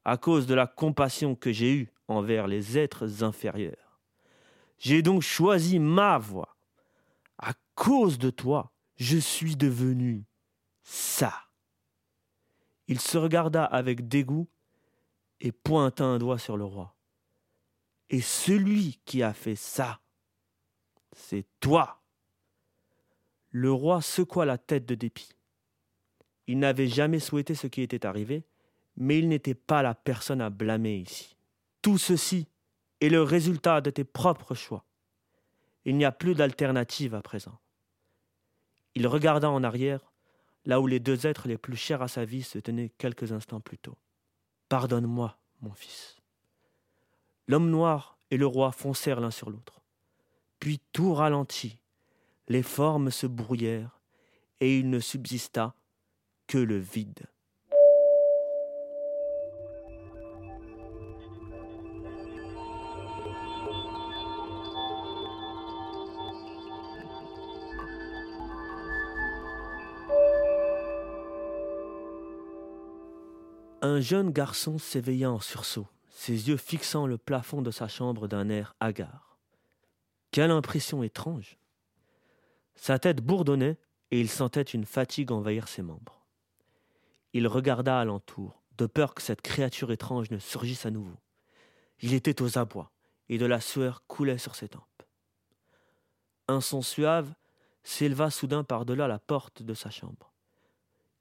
à 0.04 0.16
cause 0.16 0.46
de 0.46 0.54
la 0.54 0.68
compassion 0.68 1.34
que 1.34 1.52
j'ai 1.52 1.74
eue 1.74 1.92
envers 2.06 2.46
les 2.46 2.78
êtres 2.78 3.24
inférieurs. 3.24 4.00
J'ai 4.78 5.02
donc 5.02 5.22
choisi 5.22 5.80
ma 5.80 6.16
voie. 6.18 6.56
À 7.38 7.54
cause 7.74 8.18
de 8.18 8.30
toi, 8.30 8.72
je 8.96 9.18
suis 9.18 9.56
devenu 9.56 10.24
ça. 10.84 11.34
Il 12.86 13.00
se 13.00 13.18
regarda 13.18 13.64
avec 13.64 14.06
dégoût 14.06 14.46
et 15.40 15.50
pointa 15.50 16.04
un 16.04 16.18
doigt 16.18 16.38
sur 16.38 16.56
le 16.56 16.64
roi. 16.64 16.94
Et 18.10 18.20
celui 18.20 19.00
qui 19.04 19.22
a 19.22 19.32
fait 19.32 19.56
ça, 19.56 20.00
c'est 21.12 21.46
toi. 21.60 22.02
Le 23.50 23.72
roi 23.72 24.02
secoua 24.02 24.44
la 24.44 24.58
tête 24.58 24.86
de 24.86 24.94
dépit. 24.94 25.30
Il 26.46 26.58
n'avait 26.58 26.86
jamais 26.86 27.20
souhaité 27.20 27.54
ce 27.54 27.66
qui 27.66 27.80
était 27.80 28.04
arrivé, 28.04 28.44
mais 28.96 29.18
il 29.18 29.28
n'était 29.28 29.54
pas 29.54 29.82
la 29.82 29.94
personne 29.94 30.40
à 30.40 30.50
blâmer 30.50 30.98
ici. 30.98 31.36
Tout 31.80 31.98
ceci 31.98 32.46
est 33.00 33.08
le 33.08 33.22
résultat 33.22 33.80
de 33.80 33.90
tes 33.90 34.04
propres 34.04 34.54
choix. 34.54 34.84
Il 35.84 35.96
n'y 35.96 36.04
a 36.04 36.12
plus 36.12 36.34
d'alternative 36.34 37.14
à 37.14 37.22
présent. 37.22 37.58
Il 38.94 39.06
regarda 39.06 39.50
en 39.50 39.64
arrière, 39.64 40.12
là 40.64 40.80
où 40.80 40.86
les 40.86 41.00
deux 41.00 41.26
êtres 41.26 41.48
les 41.48 41.58
plus 41.58 41.76
chers 41.76 42.02
à 42.02 42.08
sa 42.08 42.24
vie 42.24 42.42
se 42.42 42.58
tenaient 42.58 42.92
quelques 42.98 43.32
instants 43.32 43.60
plus 43.60 43.78
tôt. 43.78 43.96
Pardonne-moi, 44.68 45.38
mon 45.60 45.72
fils. 45.72 46.16
L'homme 47.46 47.70
noir 47.70 48.18
et 48.30 48.36
le 48.36 48.46
roi 48.46 48.72
foncèrent 48.72 49.20
l'un 49.20 49.30
sur 49.30 49.50
l'autre. 49.50 49.80
Puis 50.58 50.80
tout 50.92 51.12
ralentit, 51.14 51.78
les 52.48 52.62
formes 52.62 53.10
se 53.10 53.26
brouillèrent, 53.26 54.00
et 54.60 54.78
il 54.78 54.88
ne 54.88 55.00
subsista 55.00 55.74
que 56.46 56.58
le 56.58 56.78
vide. 56.78 57.26
Un 73.94 74.00
jeune 74.00 74.32
garçon 74.32 74.76
s'éveilla 74.76 75.30
en 75.30 75.38
sursaut, 75.38 75.86
ses 76.08 76.48
yeux 76.48 76.56
fixant 76.56 77.06
le 77.06 77.16
plafond 77.16 77.62
de 77.62 77.70
sa 77.70 77.86
chambre 77.86 78.26
d'un 78.26 78.48
air 78.48 78.74
hagard. 78.80 79.38
Quelle 80.32 80.50
impression 80.50 81.04
étrange 81.04 81.58
Sa 82.74 82.98
tête 82.98 83.20
bourdonnait 83.20 83.78
et 84.10 84.20
il 84.20 84.28
sentait 84.28 84.62
une 84.62 84.84
fatigue 84.84 85.30
envahir 85.30 85.68
ses 85.68 85.82
membres. 85.82 86.26
Il 87.34 87.46
regarda 87.46 88.00
alentour, 88.00 88.64
de 88.78 88.86
peur 88.86 89.14
que 89.14 89.22
cette 89.22 89.42
créature 89.42 89.92
étrange 89.92 90.28
ne 90.32 90.40
surgisse 90.40 90.86
à 90.86 90.90
nouveau. 90.90 91.20
Il 92.00 92.14
était 92.14 92.42
aux 92.42 92.58
abois, 92.58 92.90
et 93.28 93.38
de 93.38 93.46
la 93.46 93.60
sueur 93.60 94.02
coulait 94.08 94.38
sur 94.38 94.56
ses 94.56 94.70
tempes. 94.70 95.04
Un 96.48 96.60
son 96.60 96.82
suave 96.82 97.32
s'éleva 97.84 98.32
soudain 98.32 98.64
par-delà 98.64 99.06
la 99.06 99.20
porte 99.20 99.62
de 99.62 99.74
sa 99.74 99.90
chambre. 99.90 100.32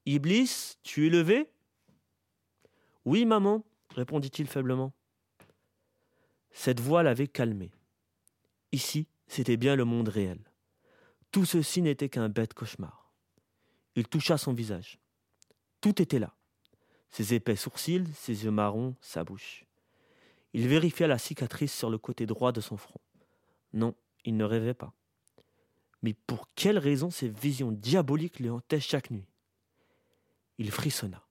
Iblis, 0.08 0.80
tu 0.82 1.06
es 1.06 1.12
levé? 1.12 1.53
Oui, 3.06 3.26
maman, 3.26 3.64
répondit-il 3.90 4.48
faiblement. 4.48 4.94
Cette 6.52 6.80
voix 6.80 7.04
l'avait 7.04 7.28
calmé. 7.28 7.72
Ici, 8.72 9.08
c'était 9.28 9.58
bien 9.58 9.76
le 9.76 9.86
monde 9.86 10.10
réel. 10.10 10.40
Tout 11.32 11.46
ceci 11.46 11.82
n'était 11.82 12.10
qu'un 12.10 12.30
bête 12.30 12.54
cauchemar. 12.54 13.12
Il 13.96 14.08
toucha 14.08 14.38
son 14.38 14.54
visage. 14.54 15.00
Tout 15.82 16.02
était 16.02 16.20
là. 16.20 16.36
Ses 17.10 17.34
épais 17.34 17.56
sourcils, 17.56 18.08
ses 18.16 18.46
yeux 18.46 18.52
marrons, 18.52 18.96
sa 19.02 19.24
bouche. 19.24 19.66
Il 20.54 20.68
vérifia 20.68 21.08
la 21.08 21.18
cicatrice 21.18 21.74
sur 21.74 21.90
le 21.90 21.98
côté 21.98 22.26
droit 22.26 22.52
de 22.52 22.62
son 22.62 22.78
front. 22.78 23.02
Non, 23.74 23.96
il 24.24 24.38
ne 24.38 24.44
rêvait 24.44 24.74
pas. 24.74 24.94
Mais 26.04 26.14
pour 26.14 26.48
quelle 26.56 26.78
raison 26.78 27.10
ces 27.10 27.30
visions 27.30 27.72
diaboliques 27.72 28.40
le 28.40 28.52
hantaient 28.52 28.80
chaque 28.80 29.10
nuit? 29.10 29.28
Il 30.58 30.72
frissonna. 30.72 31.26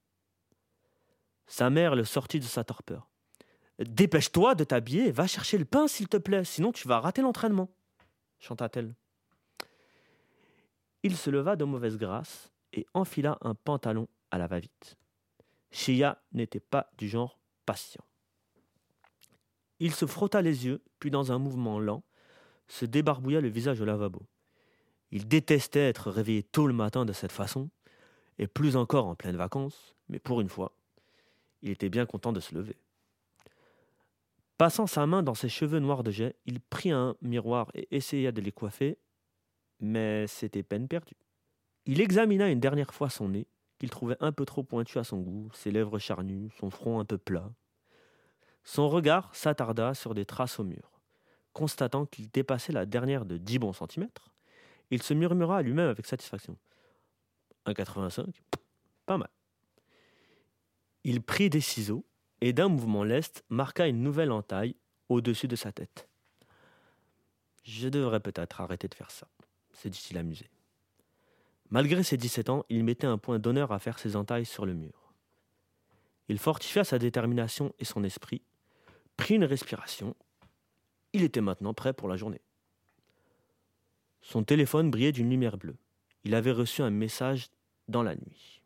Sa 1.47 1.71
mère 1.71 1.95
le 1.95 2.05
sortit 2.05 2.41
de 2.41 2.45
sa 2.45 2.65
torpeur. 2.65 3.09
Dépêche-toi 3.79 4.55
de 4.55 4.65
t'habiller 4.65 5.11
va 5.11 5.27
chercher 5.27 5.59
le 5.59 5.65
pain, 5.65 5.89
s'il 5.89 6.09
te 6.09 6.17
plaît, 6.17 6.45
sinon 6.45 6.73
tu 6.73 6.87
vas 6.87 7.01
rater 7.01 7.23
l'entraînement, 7.23 7.71
chanta-t-elle. 8.39 8.95
Il 11.03 11.17
se 11.17 11.31
leva 11.31 11.57
de 11.57 11.65
mauvaise 11.65 11.97
grâce 11.97 12.53
et 12.73 12.87
enfila 12.95 13.39
un 13.41 13.55
pantalon 13.55 14.09
à 14.31 14.39
la 14.39 14.47
va-vite. 14.47 14.97
Shia 15.73 16.23
n'était 16.33 16.61
pas 16.61 16.91
du 16.97 17.09
genre 17.09 17.41
patient. 17.67 18.05
Il 19.81 19.93
se 19.93 20.07
frotta 20.07 20.43
les 20.43 20.67
yeux, 20.67 20.83
puis 21.01 21.11
dans 21.11 21.33
un 21.33 21.39
mouvement 21.39 21.81
lent, 21.81 22.05
se 22.69 22.85
débarbouilla 22.85 23.41
le 23.41 23.49
visage 23.49 23.81
au 23.81 23.85
lavabo. 23.85 24.23
Il 25.11 25.27
détestait 25.27 25.89
être 25.89 26.11
réveillé 26.11 26.43
tôt 26.43 26.67
le 26.67 26.73
matin 26.73 27.05
de 27.05 27.13
cette 27.13 27.33
façon, 27.33 27.69
et 28.39 28.47
plus 28.47 28.77
encore 28.77 29.07
en 29.07 29.15
pleine 29.15 29.37
vacances, 29.37 29.97
mais 30.09 30.21
pour 30.21 30.41
une 30.41 30.49
fois, 30.49 30.73
il 31.63 31.71
était 31.71 31.89
bien 31.89 32.07
content 32.07 32.33
de 32.33 32.41
se 32.41 32.55
lever. 32.55 32.77
Passant 34.59 34.87
sa 34.87 35.07
main 35.07 35.23
dans 35.23 35.35
ses 35.35 35.49
cheveux 35.49 35.81
noirs 35.81 36.03
de 36.03 36.11
jet, 36.11 36.37
il 36.47 36.61
prit 36.61 36.91
un 36.91 37.17
miroir 37.23 37.71
et 37.75 37.89
essaya 37.91 38.31
de 38.33 38.41
les 38.41 38.53
coiffer, 38.53 38.99
mais 39.81 40.27
c'était 40.27 40.63
peine 40.63 40.87
perdue. 40.87 41.17
Il 41.87 42.01
examina 42.01 42.49
une 42.49 42.61
dernière 42.61 42.95
fois 42.95 43.11
son 43.11 43.31
nez, 43.31 43.49
qu'il 43.79 43.91
trouvait 43.91 44.17
un 44.21 44.31
peu 44.31 44.45
trop 44.45 44.63
pointu 44.63 44.99
à 44.99 45.05
son 45.05 45.19
goût, 45.19 45.51
ses 45.53 45.73
lèvres 45.73 45.99
charnues, 45.99 46.51
son 46.61 46.71
front 46.71 47.01
un 47.01 47.05
peu 47.05 47.19
plat. 47.19 47.51
Son 48.63 48.89
regard 48.89 49.35
s'attarda 49.35 49.95
sur 49.95 50.15
des 50.15 50.25
traces 50.25 50.61
au 50.61 50.65
mur. 50.65 51.01
Constatant 51.53 52.07
qu'il 52.07 52.31
dépassait 52.31 52.73
la 52.73 52.87
dernière 52.87 53.25
de 53.25 53.37
dix 53.39 53.59
bons 53.59 53.73
centimètres, 53.73 54.33
il 54.91 55.03
se 55.03 55.15
murmura 55.15 55.59
à 55.59 55.63
lui-même 55.63 55.89
avec 55.89 56.07
satisfaction. 56.07 56.57
1,85 57.67 58.27
Pas 59.07 59.19
mal. 59.19 59.29
Il 61.05 61.23
prit 61.23 61.51
des 61.51 61.61
ciseaux 61.61 62.05
et 62.41 62.53
d'un 62.53 62.69
mouvement 62.69 63.05
leste 63.05 63.45
marqua 63.49 63.87
une 63.89 64.03
nouvelle 64.03 64.33
entaille 64.33 64.77
au-dessus 65.09 65.49
de 65.49 65.57
sa 65.57 65.73
tête. 65.73 66.09
Je 67.65 67.89
devrais 67.89 68.21
peut-être 68.21 68.61
arrêter 68.61 68.89
de 68.89 68.95
faire 68.95 69.11
ça, 69.11 69.29
se 69.73 69.89
dit-il 69.89 70.19
amusé. 70.19 70.51
Malgré 71.71 72.03
ses 72.03 72.17
17 72.17 72.51
ans, 72.51 72.65
il 72.69 72.85
mettait 72.85 73.07
un 73.07 73.19
point 73.19 73.39
d'honneur 73.39 73.73
à 73.73 73.79
faire 73.79 73.99
ses 73.99 74.17
entailles 74.17 74.45
sur 74.45 74.67
le 74.67 74.75
mur. 74.75 75.13
Il 76.29 76.39
fortifia 76.39 76.85
sa 76.85 76.99
détermination 76.99 77.73
et 77.79 77.85
son 77.85 78.05
esprit, 78.05 78.43
prit 79.17 79.37
une 79.37 79.45
respiration. 79.45 80.15
Il 81.13 81.23
était 81.23 81.41
maintenant 81.41 81.75
prêt 81.75 81.93
pour 81.93 82.09
la 82.09 82.17
journée. 82.17 82.41
Son 84.21 84.45
téléphone 84.45 84.91
brillait 84.91 85.13
d'une 85.13 85.31
lumière 85.31 85.59
bleue. 85.59 85.77
Il 86.25 86.35
avait 86.35 86.53
reçu 86.53 86.83
un 86.83 86.91
message 86.91 87.49
dans 87.89 88.03
la 88.03 88.15
nuit. 88.15 88.63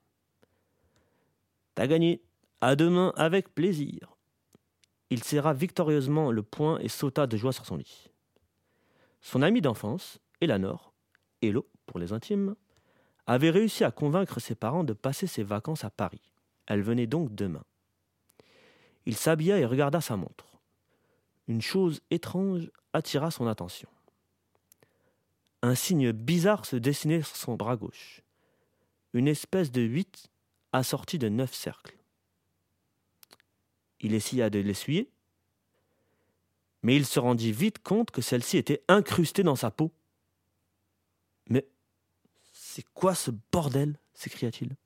T'as 1.75 1.87
gagné, 1.87 2.23
à 2.61 2.77
demain 2.77 3.13
avec 3.17 3.55
plaisir. 3.55 4.17
Il 5.11 5.23
serra 5.23 5.55
victorieusement 5.55 6.33
le 6.33 6.43
poing 6.43 6.79
et 6.79 6.89
sauta 6.89 7.27
de 7.27 7.37
joie 7.37 7.53
sur 7.53 7.67
son 7.67 7.77
lit. 7.77 8.11
Son 9.21 9.43
ami 9.43 9.61
d'enfance, 9.61 10.19
Eleanor, 10.41 10.93
Hello 11.43 11.69
pour 11.87 11.99
les 11.99 12.13
intimes, 12.13 12.57
avait 13.27 13.51
réussi 13.51 13.85
à 13.85 13.91
convaincre 13.91 14.41
ses 14.41 14.55
parents 14.55 14.85
de 14.85 14.93
passer 14.93 15.27
ses 15.27 15.43
vacances 15.43 15.85
à 15.85 15.91
Paris. 15.91 16.33
Elle 16.67 16.83
venait 16.83 17.07
donc 17.07 17.35
demain. 17.35 17.65
Il 19.05 19.17
s'habilla 19.17 19.59
et 19.59 19.65
regarda 19.65 20.01
sa 20.01 20.17
montre. 20.17 20.59
Une 21.49 21.63
chose 21.63 22.01
étrange 22.11 22.71
attira 22.93 23.31
son 23.31 23.47
attention. 23.47 23.89
Un 25.63 25.75
signe 25.75 26.13
bizarre 26.13 26.67
se 26.67 26.77
dessinait 26.77 27.23
sur 27.23 27.37
son 27.37 27.55
bras 27.55 27.77
gauche. 27.77 28.23
Une 29.13 29.29
espèce 29.29 29.71
de 29.71 29.83
huit 29.83 30.31
assortie 30.73 31.19
de 31.19 31.29
neuf 31.29 31.55
cercles. 31.55 31.96
Il 34.01 34.15
essaya 34.15 34.51
de 34.51 34.59
l'essuyer, 34.59 35.11
mais 36.83 36.97
il 36.97 37.07
se 37.07 37.19
rendit 37.19 37.53
vite 37.53 37.79
compte 37.81 38.11
que 38.11 38.21
celle-ci 38.21 38.59
était 38.59 38.83
incrustée 38.89 39.43
dans 39.43 39.57
sa 39.57 39.71
peau. 39.71 39.93
Mais 41.49 41.67
c'est 42.53 42.85
quoi 42.95 43.15
ce 43.15 43.31
bordel? 43.53 43.99
s'écria-t-il. 44.15 44.77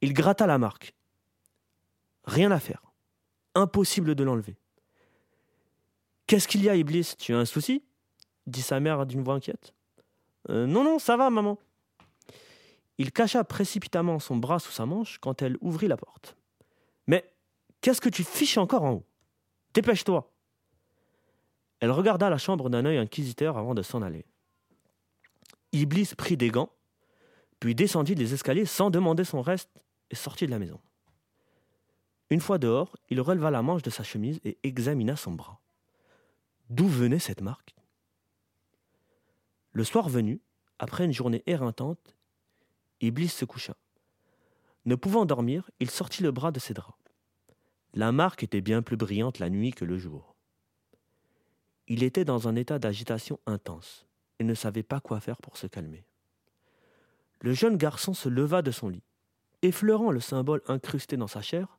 Il 0.00 0.12
gratta 0.12 0.46
la 0.46 0.58
marque. 0.58 0.94
Rien 2.24 2.50
à 2.50 2.58
faire. 2.58 2.82
Impossible 3.54 4.14
de 4.14 4.24
l'enlever. 4.24 4.56
Qu'est-ce 6.26 6.48
qu'il 6.48 6.62
y 6.62 6.68
a, 6.68 6.74
Iblis? 6.74 7.14
Tu 7.18 7.34
as 7.34 7.38
un 7.38 7.44
souci? 7.44 7.82
dit 8.46 8.62
sa 8.62 8.80
mère 8.80 9.06
d'une 9.06 9.22
voix 9.22 9.34
inquiète. 9.34 9.74
Euh, 10.50 10.66
non, 10.66 10.84
non, 10.84 10.98
ça 10.98 11.16
va, 11.16 11.30
maman. 11.30 11.58
Il 12.98 13.12
cacha 13.12 13.44
précipitamment 13.44 14.18
son 14.18 14.36
bras 14.36 14.58
sous 14.58 14.72
sa 14.72 14.86
manche 14.86 15.18
quand 15.18 15.42
elle 15.42 15.56
ouvrit 15.60 15.88
la 15.88 15.96
porte. 15.96 16.36
Mais 17.06 17.30
Qu'est-ce 17.86 18.00
que 18.00 18.08
tu 18.08 18.24
fiches 18.24 18.58
encore 18.58 18.82
en 18.82 18.92
haut 18.94 19.06
Dépêche-toi 19.72 20.28
Elle 21.78 21.92
regarda 21.92 22.28
la 22.28 22.36
chambre 22.36 22.68
d'un 22.68 22.84
œil 22.84 22.98
inquisiteur 22.98 23.56
avant 23.56 23.74
de 23.74 23.82
s'en 23.82 24.02
aller. 24.02 24.26
Iblis 25.70 26.14
prit 26.18 26.36
des 26.36 26.50
gants, 26.50 26.72
puis 27.60 27.76
descendit 27.76 28.16
les 28.16 28.34
escaliers 28.34 28.64
sans 28.64 28.90
demander 28.90 29.22
son 29.22 29.40
reste 29.40 29.70
et 30.10 30.16
sortit 30.16 30.46
de 30.46 30.50
la 30.50 30.58
maison. 30.58 30.80
Une 32.30 32.40
fois 32.40 32.58
dehors, 32.58 32.96
il 33.08 33.20
releva 33.20 33.52
la 33.52 33.62
manche 33.62 33.82
de 33.82 33.90
sa 33.90 34.02
chemise 34.02 34.40
et 34.42 34.58
examina 34.64 35.14
son 35.14 35.34
bras. 35.34 35.60
D'où 36.70 36.88
venait 36.88 37.20
cette 37.20 37.40
marque? 37.40 37.76
Le 39.70 39.84
soir 39.84 40.08
venu, 40.08 40.40
après 40.80 41.04
une 41.04 41.12
journée 41.12 41.44
éreintante, 41.46 42.16
Iblis 43.00 43.28
se 43.28 43.44
coucha. 43.44 43.76
Ne 44.86 44.96
pouvant 44.96 45.24
dormir, 45.24 45.70
il 45.78 45.88
sortit 45.88 46.24
le 46.24 46.32
bras 46.32 46.50
de 46.50 46.58
ses 46.58 46.74
draps. 46.74 46.98
La 47.96 48.12
marque 48.12 48.42
était 48.42 48.60
bien 48.60 48.82
plus 48.82 48.98
brillante 48.98 49.38
la 49.38 49.48
nuit 49.48 49.72
que 49.72 49.86
le 49.86 49.96
jour. 49.96 50.36
Il 51.88 52.02
était 52.02 52.26
dans 52.26 52.46
un 52.46 52.54
état 52.54 52.78
d'agitation 52.78 53.40
intense 53.46 54.06
et 54.38 54.44
ne 54.44 54.52
savait 54.52 54.82
pas 54.82 55.00
quoi 55.00 55.18
faire 55.18 55.38
pour 55.38 55.56
se 55.56 55.66
calmer. 55.66 56.04
Le 57.40 57.54
jeune 57.54 57.78
garçon 57.78 58.12
se 58.12 58.28
leva 58.28 58.60
de 58.60 58.70
son 58.70 58.90
lit. 58.90 59.02
Effleurant 59.62 60.10
le 60.10 60.20
symbole 60.20 60.60
incrusté 60.68 61.16
dans 61.16 61.26
sa 61.26 61.40
chair, 61.40 61.78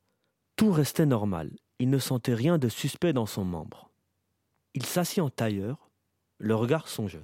tout 0.56 0.72
restait 0.72 1.06
normal. 1.06 1.52
Il 1.78 1.92
ne 1.92 2.00
sentait 2.00 2.34
rien 2.34 2.58
de 2.58 2.68
suspect 2.68 3.14
dans 3.14 3.28
son 3.28 3.46
membre. 3.46 3.92
Il 4.74 4.88
s'assit 4.88 5.20
en 5.20 5.30
tailleur, 5.30 5.92
le 6.40 6.56
regard 6.56 6.88
songeur. 6.88 7.22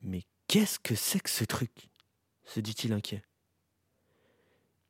Mais 0.00 0.22
qu'est-ce 0.46 0.78
que 0.78 0.94
c'est 0.94 1.20
que 1.20 1.30
ce 1.30 1.42
truc? 1.42 1.88
se 2.44 2.60
dit-il 2.60 2.92
inquiet. 2.92 3.24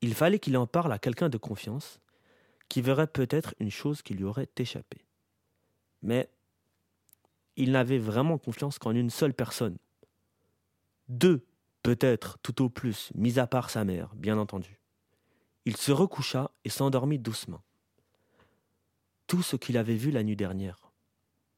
Il 0.01 0.13
fallait 0.13 0.39
qu'il 0.39 0.55
en 0.55 0.67
parle 0.67 0.93
à 0.93 0.99
quelqu'un 0.99 1.29
de 1.29 1.37
confiance, 1.37 1.99
qui 2.69 2.81
verrait 2.81 3.07
peut-être 3.07 3.55
une 3.59 3.71
chose 3.71 4.01
qui 4.01 4.13
lui 4.13 4.23
aurait 4.23 4.49
échappé. 4.57 5.03
Mais 6.01 6.29
il 7.55 7.71
n'avait 7.71 7.97
vraiment 7.97 8.37
confiance 8.37 8.79
qu'en 8.79 8.91
une 8.91 9.09
seule 9.09 9.33
personne. 9.33 9.77
Deux, 11.09 11.45
peut-être, 11.83 12.37
tout 12.43 12.61
au 12.61 12.69
plus, 12.69 13.11
mis 13.15 13.39
à 13.39 13.47
part 13.47 13.69
sa 13.69 13.83
mère, 13.83 14.15
bien 14.15 14.37
entendu. 14.37 14.79
Il 15.65 15.75
se 15.75 15.91
recoucha 15.91 16.51
et 16.63 16.69
s'endormit 16.69 17.19
doucement. 17.19 17.61
Tout 19.27 19.41
ce 19.41 19.55
qu'il 19.55 19.77
avait 19.77 19.95
vu 19.95 20.11
la 20.11 20.23
nuit 20.23 20.35
dernière, 20.35 20.91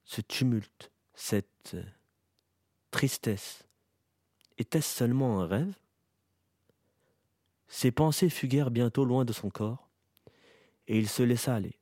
ce 0.06 0.22
tumulte, 0.22 0.92
cette 1.14 1.76
euh, 1.76 1.84
tristesse, 2.90 3.64
était-ce 4.58 4.96
seulement 4.96 5.42
un 5.42 5.48
rêve? 5.48 5.74
Ses 7.68 7.92
pensées 7.92 8.30
fuguèrent 8.30 8.72
bientôt 8.72 9.06
loin 9.06 9.24
de 9.24 9.34
son 9.34 9.50
corps, 9.50 9.91
et 10.88 10.98
il 10.98 11.08
se 11.08 11.24
laissa 11.24 11.56
aller. 11.56 11.80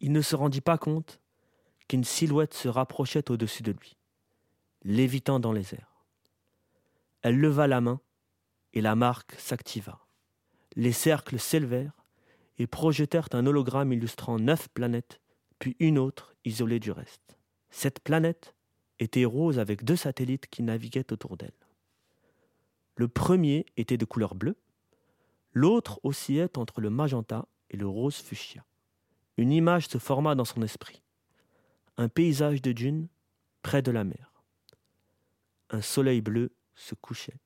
Il 0.00 0.12
ne 0.12 0.20
se 0.20 0.36
rendit 0.36 0.60
pas 0.60 0.78
compte 0.78 1.20
qu'une 1.88 2.04
silhouette 2.04 2.54
se 2.54 2.68
rapprochait 2.68 3.30
au-dessus 3.30 3.62
de 3.62 3.72
lui, 3.72 3.96
lévitant 4.82 5.40
dans 5.40 5.52
les 5.52 5.74
airs. 5.74 6.04
Elle 7.22 7.38
leva 7.38 7.66
la 7.66 7.80
main 7.80 8.00
et 8.72 8.80
la 8.80 8.94
marque 8.94 9.34
s'activa. 9.38 10.06
Les 10.74 10.92
cercles 10.92 11.38
s'élevèrent 11.38 12.04
et 12.58 12.66
projetèrent 12.66 13.28
un 13.32 13.46
hologramme 13.46 13.92
illustrant 13.92 14.38
neuf 14.38 14.68
planètes, 14.68 15.20
puis 15.58 15.76
une 15.80 15.98
autre 15.98 16.34
isolée 16.44 16.80
du 16.80 16.90
reste. 16.90 17.38
Cette 17.70 18.00
planète 18.00 18.54
était 18.98 19.24
rose 19.24 19.58
avec 19.58 19.84
deux 19.84 19.96
satellites 19.96 20.46
qui 20.46 20.62
naviguaient 20.62 21.12
autour 21.12 21.36
d'elle. 21.36 21.52
Le 22.96 23.08
premier 23.08 23.66
était 23.76 23.98
de 23.98 24.04
couleur 24.04 24.34
bleue, 24.34 24.56
L'autre 25.56 26.00
oscillait 26.02 26.58
entre 26.58 26.82
le 26.82 26.90
magenta 26.90 27.48
et 27.70 27.78
le 27.78 27.88
rose 27.88 28.16
fuchsia. 28.16 28.66
Une 29.38 29.50
image 29.50 29.88
se 29.88 29.96
forma 29.96 30.34
dans 30.34 30.44
son 30.44 30.60
esprit. 30.60 31.02
un 31.96 32.10
paysage 32.10 32.60
de 32.60 32.72
dunes 32.72 33.08
près 33.62 33.80
de 33.80 33.90
la 33.90 34.04
mer. 34.04 34.44
Un 35.70 35.80
soleil 35.80 36.20
bleu 36.20 36.52
se 36.74 36.94
couchait. 36.94 37.40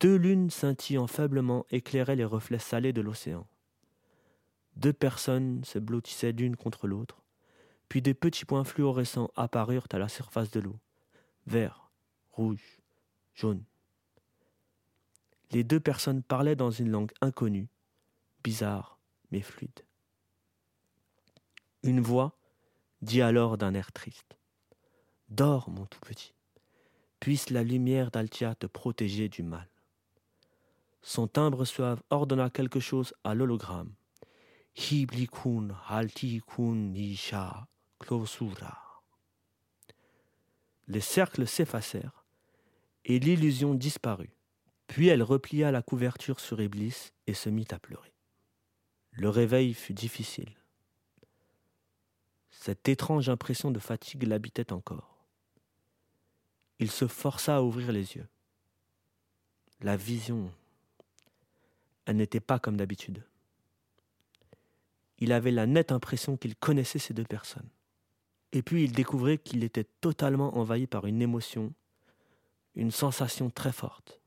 Deux 0.00 0.16
lunes 0.16 0.50
scintillant 0.50 1.06
faiblement 1.06 1.64
éclairaient 1.70 2.16
les 2.16 2.24
reflets 2.24 2.58
salés 2.58 2.92
de 2.92 3.02
l'océan. 3.02 3.46
Deux 4.74 4.92
personnes 4.92 5.62
se 5.62 5.78
blottissaient 5.78 6.32
l'une 6.32 6.56
contre 6.56 6.88
l'autre, 6.88 7.22
puis 7.88 8.02
des 8.02 8.14
petits 8.14 8.46
points 8.46 8.64
fluorescents 8.64 9.30
apparurent 9.36 9.86
à 9.92 9.98
la 9.98 10.08
surface 10.08 10.50
de 10.50 10.58
l'eau, 10.58 10.80
vert, 11.46 11.92
rouge, 12.32 12.80
jaune. 13.32 13.62
Les 15.50 15.64
deux 15.64 15.80
personnes 15.80 16.22
parlaient 16.22 16.56
dans 16.56 16.70
une 16.70 16.90
langue 16.90 17.12
inconnue, 17.20 17.68
bizarre 18.44 18.98
mais 19.30 19.40
fluide. 19.40 19.84
Une 21.82 22.00
voix 22.00 22.36
dit 23.02 23.22
alors 23.22 23.56
d'un 23.56 23.74
air 23.74 23.92
triste. 23.92 24.36
Dors, 25.28 25.70
mon 25.70 25.86
tout 25.86 26.00
petit. 26.00 26.34
Puisse 27.20 27.50
la 27.50 27.62
lumière 27.62 28.10
d'Altia 28.10 28.54
te 28.54 28.66
protéger 28.66 29.28
du 29.28 29.42
mal. 29.42 29.68
Son 31.02 31.28
timbre 31.28 31.64
suave 31.64 32.02
ordonna 32.10 32.50
quelque 32.50 32.80
chose 32.80 33.14
à 33.24 33.34
l'hologramme. 33.34 33.92
Hiblikun 34.76 35.68
haltikun 35.88 36.92
nisha 36.92 37.66
klosura. 37.98 39.02
Les 40.88 41.00
cercles 41.00 41.46
s'effacèrent 41.46 42.24
et 43.04 43.18
l'illusion 43.18 43.74
disparut. 43.74 44.39
Puis 44.90 45.06
elle 45.06 45.22
replia 45.22 45.70
la 45.70 45.82
couverture 45.82 46.40
sur 46.40 46.60
Iblis 46.60 47.12
et 47.28 47.34
se 47.34 47.48
mit 47.48 47.68
à 47.70 47.78
pleurer. 47.78 48.12
Le 49.12 49.28
réveil 49.28 49.72
fut 49.72 49.94
difficile. 49.94 50.50
Cette 52.50 52.88
étrange 52.88 53.28
impression 53.28 53.70
de 53.70 53.78
fatigue 53.78 54.24
l'habitait 54.24 54.72
encore. 54.72 55.16
Il 56.80 56.90
se 56.90 57.06
força 57.06 57.58
à 57.58 57.62
ouvrir 57.62 57.92
les 57.92 58.16
yeux. 58.16 58.26
La 59.80 59.96
vision, 59.96 60.50
elle 62.04 62.16
n'était 62.16 62.40
pas 62.40 62.58
comme 62.58 62.76
d'habitude. 62.76 63.24
Il 65.18 65.30
avait 65.30 65.52
la 65.52 65.68
nette 65.68 65.92
impression 65.92 66.36
qu'il 66.36 66.56
connaissait 66.56 66.98
ces 66.98 67.14
deux 67.14 67.22
personnes. 67.22 67.70
Et 68.50 68.62
puis 68.62 68.82
il 68.82 68.90
découvrait 68.90 69.38
qu'il 69.38 69.62
était 69.62 69.86
totalement 70.00 70.58
envahi 70.58 70.88
par 70.88 71.06
une 71.06 71.22
émotion, 71.22 71.72
une 72.74 72.90
sensation 72.90 73.50
très 73.50 73.70
forte. 73.70 74.19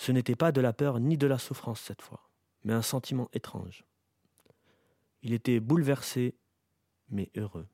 Ce 0.00 0.12
n'était 0.12 0.34
pas 0.34 0.50
de 0.50 0.62
la 0.62 0.72
peur 0.72 0.98
ni 0.98 1.18
de 1.18 1.26
la 1.26 1.36
souffrance 1.36 1.78
cette 1.78 2.00
fois, 2.00 2.22
mais 2.64 2.72
un 2.72 2.80
sentiment 2.80 3.28
étrange. 3.34 3.84
Il 5.22 5.34
était 5.34 5.60
bouleversé, 5.60 6.34
mais 7.10 7.30
heureux. 7.36 7.66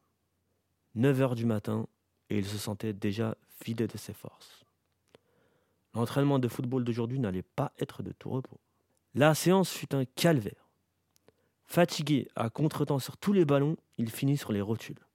Neuf 0.96 1.20
heures 1.20 1.36
du 1.36 1.46
matin, 1.46 1.86
et 2.28 2.38
il 2.38 2.44
se 2.44 2.58
sentait 2.58 2.92
déjà 2.92 3.36
vidé 3.64 3.86
de 3.86 3.96
ses 3.96 4.12
forces. 4.12 4.64
L'entraînement 5.94 6.40
de 6.40 6.48
football 6.48 6.82
d'aujourd'hui 6.82 7.20
n'allait 7.20 7.44
pas 7.44 7.70
être 7.78 8.02
de 8.02 8.10
tout 8.10 8.30
repos. 8.30 8.58
La 9.14 9.36
séance 9.36 9.70
fut 9.70 9.94
un 9.94 10.04
calvaire. 10.04 10.68
Fatigué 11.64 12.26
à 12.34 12.50
contretemps 12.50 12.98
sur 12.98 13.18
tous 13.18 13.34
les 13.34 13.44
ballons, 13.44 13.76
il 13.98 14.10
finit 14.10 14.36
sur 14.36 14.50
les 14.50 14.60
rotules. 14.60 15.06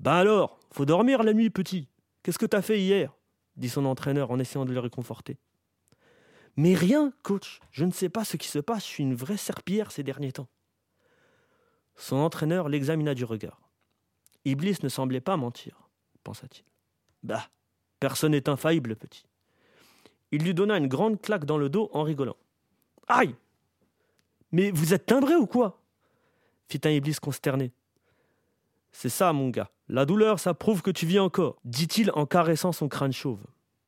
Ben 0.00 0.14
alors, 0.14 0.58
faut 0.72 0.86
dormir 0.86 1.22
la 1.22 1.34
nuit, 1.34 1.50
petit. 1.50 1.86
Qu'est-ce 2.24 2.40
que 2.40 2.46
t'as 2.46 2.62
fait 2.62 2.80
hier? 2.80 3.14
dit 3.56 3.68
son 3.68 3.84
entraîneur 3.84 4.32
en 4.32 4.40
essayant 4.40 4.64
de 4.64 4.72
le 4.72 4.80
réconforter. 4.80 5.38
Mais 6.56 6.74
rien, 6.74 7.12
coach. 7.22 7.60
Je 7.70 7.84
ne 7.84 7.90
sais 7.90 8.08
pas 8.08 8.24
ce 8.24 8.36
qui 8.36 8.48
se 8.48 8.58
passe. 8.58 8.84
Je 8.84 8.88
suis 8.88 9.02
une 9.02 9.14
vraie 9.14 9.36
serpillière 9.36 9.90
ces 9.90 10.02
derniers 10.02 10.32
temps. 10.32 10.48
Son 11.96 12.16
entraîneur 12.16 12.68
l'examina 12.68 13.14
du 13.14 13.24
regard. 13.24 13.60
Iblis 14.44 14.78
ne 14.82 14.88
semblait 14.88 15.20
pas 15.20 15.36
mentir 15.36 15.84
pensa-t-il. 16.24 16.64
Bah, 17.22 17.46
personne 18.00 18.32
n'est 18.32 18.48
infaillible, 18.48 18.96
petit. 18.96 19.26
Il 20.32 20.42
lui 20.42 20.54
donna 20.54 20.78
une 20.78 20.88
grande 20.88 21.20
claque 21.20 21.44
dans 21.44 21.58
le 21.58 21.68
dos 21.68 21.90
en 21.92 22.02
rigolant. 22.02 22.36
Aïe 23.06 23.36
Mais 24.50 24.72
vous 24.72 24.94
êtes 24.94 25.06
timbré 25.06 25.36
ou 25.36 25.46
quoi? 25.46 25.80
fit 26.66 26.80
un 26.84 26.90
Iblis 26.90 27.16
consterné. 27.22 27.72
C'est 28.90 29.10
ça, 29.10 29.32
mon 29.32 29.50
gars. 29.50 29.70
La 29.88 30.06
douleur, 30.06 30.40
ça 30.40 30.54
prouve 30.54 30.82
que 30.82 30.90
tu 30.90 31.06
vis 31.06 31.18
encore, 31.18 31.60
dit-il 31.64 32.10
en 32.14 32.26
caressant 32.26 32.72
son 32.72 32.88
crâne 32.88 33.12
chauve. 33.12 33.44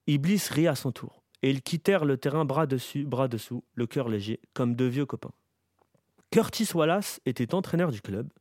Iblis 0.06 0.42
rit 0.50 0.68
à 0.68 0.74
son 0.74 0.92
tour, 0.92 1.22
et 1.46 1.50
ils 1.50 1.62
quittèrent 1.62 2.04
le 2.04 2.16
terrain 2.16 2.44
bras 2.44 2.66
dessus, 2.66 3.04
bras 3.04 3.28
dessous, 3.28 3.62
le 3.74 3.86
cœur 3.86 4.08
léger, 4.08 4.40
comme 4.52 4.74
deux 4.74 4.88
vieux 4.88 5.06
copains. 5.06 5.30
Curtis 6.32 6.70
Wallace 6.74 7.20
était 7.24 7.54
entraîneur 7.54 7.92
du 7.92 8.00
club, 8.00 8.32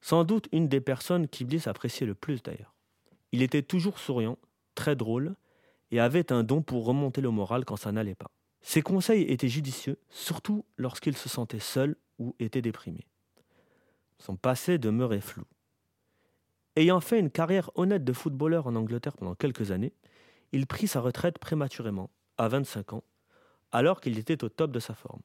sans 0.00 0.22
doute 0.22 0.46
une 0.52 0.68
des 0.68 0.80
personnes 0.80 1.26
qu'Iblis 1.26 1.64
appréciait 1.66 2.06
le 2.06 2.14
plus 2.14 2.44
d'ailleurs. 2.44 2.72
Il 3.32 3.42
était 3.42 3.64
toujours 3.64 3.98
souriant, 3.98 4.38
très 4.76 4.94
drôle, 4.94 5.34
et 5.90 5.98
avait 5.98 6.30
un 6.30 6.44
don 6.44 6.62
pour 6.62 6.84
remonter 6.84 7.20
le 7.20 7.30
moral 7.30 7.64
quand 7.64 7.74
ça 7.74 7.90
n'allait 7.90 8.14
pas. 8.14 8.30
Ses 8.62 8.82
conseils 8.82 9.22
étaient 9.22 9.48
judicieux, 9.48 9.98
surtout 10.08 10.64
lorsqu'il 10.76 11.16
se 11.16 11.28
sentait 11.28 11.58
seul 11.58 11.96
ou 12.20 12.36
était 12.38 12.62
déprimé. 12.62 13.04
Son 14.20 14.36
passé 14.36 14.78
demeurait 14.78 15.20
flou. 15.20 15.42
Ayant 16.76 17.00
fait 17.00 17.18
une 17.18 17.32
carrière 17.32 17.72
honnête 17.74 18.04
de 18.04 18.12
footballeur 18.12 18.68
en 18.68 18.76
Angleterre 18.76 19.16
pendant 19.16 19.34
quelques 19.34 19.72
années, 19.72 19.92
il 20.52 20.68
prit 20.68 20.86
sa 20.86 21.00
retraite 21.00 21.40
prématurément, 21.40 22.10
à 22.38 22.48
25 22.48 22.92
ans, 22.94 23.04
alors 23.72 24.00
qu'il 24.00 24.18
était 24.18 24.44
au 24.44 24.48
top 24.48 24.70
de 24.70 24.80
sa 24.80 24.94
forme. 24.94 25.20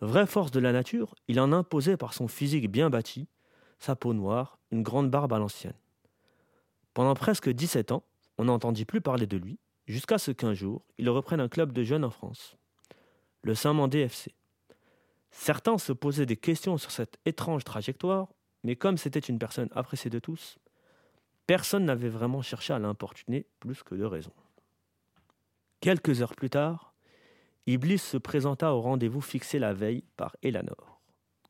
Vraie 0.00 0.26
force 0.26 0.50
de 0.50 0.60
la 0.60 0.72
nature, 0.72 1.14
il 1.26 1.40
en 1.40 1.52
imposait 1.52 1.96
par 1.96 2.12
son 2.12 2.28
physique 2.28 2.70
bien 2.70 2.90
bâti, 2.90 3.28
sa 3.78 3.96
peau 3.96 4.12
noire, 4.12 4.58
une 4.70 4.82
grande 4.82 5.10
barbe 5.10 5.32
à 5.32 5.38
l'ancienne. 5.38 5.74
Pendant 6.92 7.14
presque 7.14 7.48
17 7.48 7.92
ans, 7.92 8.04
on 8.38 8.44
n'entendit 8.44 8.84
plus 8.84 9.00
parler 9.00 9.26
de 9.26 9.36
lui, 9.36 9.58
jusqu'à 9.86 10.18
ce 10.18 10.30
qu'un 10.30 10.54
jour, 10.54 10.84
il 10.98 11.08
reprenne 11.08 11.40
un 11.40 11.48
club 11.48 11.72
de 11.72 11.82
jeunes 11.82 12.04
en 12.04 12.10
France, 12.10 12.56
le 13.42 13.54
Saint-Mandé 13.54 14.00
FC. 14.00 14.34
Certains 15.30 15.78
se 15.78 15.92
posaient 15.92 16.26
des 16.26 16.36
questions 16.36 16.78
sur 16.78 16.90
cette 16.90 17.18
étrange 17.24 17.64
trajectoire, 17.64 18.28
mais 18.64 18.76
comme 18.76 18.98
c'était 18.98 19.20
une 19.20 19.38
personne 19.38 19.68
appréciée 19.74 20.10
de 20.10 20.18
tous, 20.18 20.58
personne 21.46 21.84
n'avait 21.84 22.08
vraiment 22.08 22.42
cherché 22.42 22.72
à 22.72 22.78
l'importuner 22.78 23.46
plus 23.60 23.82
que 23.82 23.94
de 23.94 24.04
raison. 24.04 24.32
Quelques 25.80 26.22
heures 26.22 26.34
plus 26.34 26.50
tard, 26.50 26.94
Iblis 27.66 27.98
se 27.98 28.16
présenta 28.16 28.72
au 28.72 28.80
rendez-vous 28.80 29.20
fixé 29.20 29.58
la 29.58 29.74
veille 29.74 30.04
par 30.16 30.36
Elanor. 30.42 31.00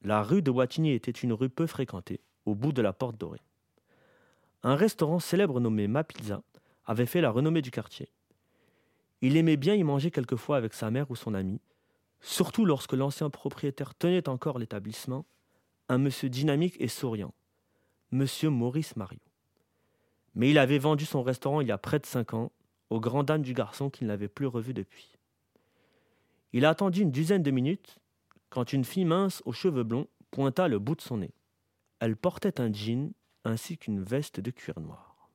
La 0.03 0.23
rue 0.23 0.43
de 0.43 0.51
Wattigny 0.51 0.93
était 0.93 1.11
une 1.11 1.33
rue 1.33 1.49
peu 1.49 1.67
fréquentée, 1.67 2.21
au 2.45 2.55
bout 2.55 2.73
de 2.73 2.83
la 2.83 2.93
porte 2.93 3.17
dorée. 3.17 3.43
Un 4.63 4.75
restaurant 4.75 5.21
célèbre 5.21 5.61
nommé 5.61 5.87
Ma 5.89 6.05
Pizza 6.05 6.43
avait 6.85 7.07
fait 7.07 7.21
la 7.21 7.31
renommée 7.31 7.63
du 7.63 7.71
quartier. 7.71 8.09
Il 9.21 9.37
aimait 9.37 9.57
bien 9.57 9.75
y 9.75 9.85
manger 9.85 10.11
quelquefois 10.11 10.57
avec 10.57 10.75
sa 10.75 10.91
mère 10.91 11.11
ou 11.11 11.17
son 11.17 11.35
ami, 11.35 11.61
surtout 12.21 12.65
lorsque 12.65 12.93
l'ancien 12.93 13.31
propriétaire 13.31 13.95
tenait 13.95 14.29
encore 14.29 14.59
l'établissement, 14.59 15.25
un 15.89 15.99
monsieur 15.99 16.29
dynamique 16.29 16.77
et 16.81 16.89
souriant, 16.89 17.33
monsieur 18.11 18.51
Maurice 18.51 18.97
Mario. 18.97 19.21
Mais 20.35 20.51
il 20.51 20.59
avait 20.59 20.79
vendu 20.79 21.05
son 21.05 21.23
restaurant 21.23 21.61
il 21.61 21.69
y 21.69 21.73
a 21.73 21.79
près 21.79 21.99
de 21.99 22.07
cinq 22.07 22.35
ans, 22.35 22.53
aux 22.91 23.01
grandes 23.01 23.27
dames 23.27 23.43
du 23.43 23.55
garçon 23.55 23.91
qu'il 23.91 24.07
n'avait 24.07 24.29
plus 24.29 24.47
revu 24.47 24.75
depuis. 24.75 25.17
Il 26.53 26.65
a 26.65 26.71
attendu 26.71 27.03
une 27.03 27.11
dizaine 27.11 27.43
de 27.43 27.51
minutes 27.51 27.99
quand 28.51 28.73
une 28.73 28.85
fille 28.85 29.05
mince 29.05 29.43
aux 29.45 29.53
cheveux 29.53 29.83
blonds 29.83 30.09
pointa 30.31 30.69
le 30.69 30.79
bout 30.79 30.95
de 30.95 31.01
son 31.01 31.19
nez. 31.19 31.35
Elle 31.99 32.17
portait 32.17 32.61
un 32.61 32.73
jean 32.73 33.13
ainsi 33.45 33.79
qu'une 33.79 34.03
veste 34.03 34.41
de 34.41 34.51
cuir 34.51 34.79
noir. 34.81 35.31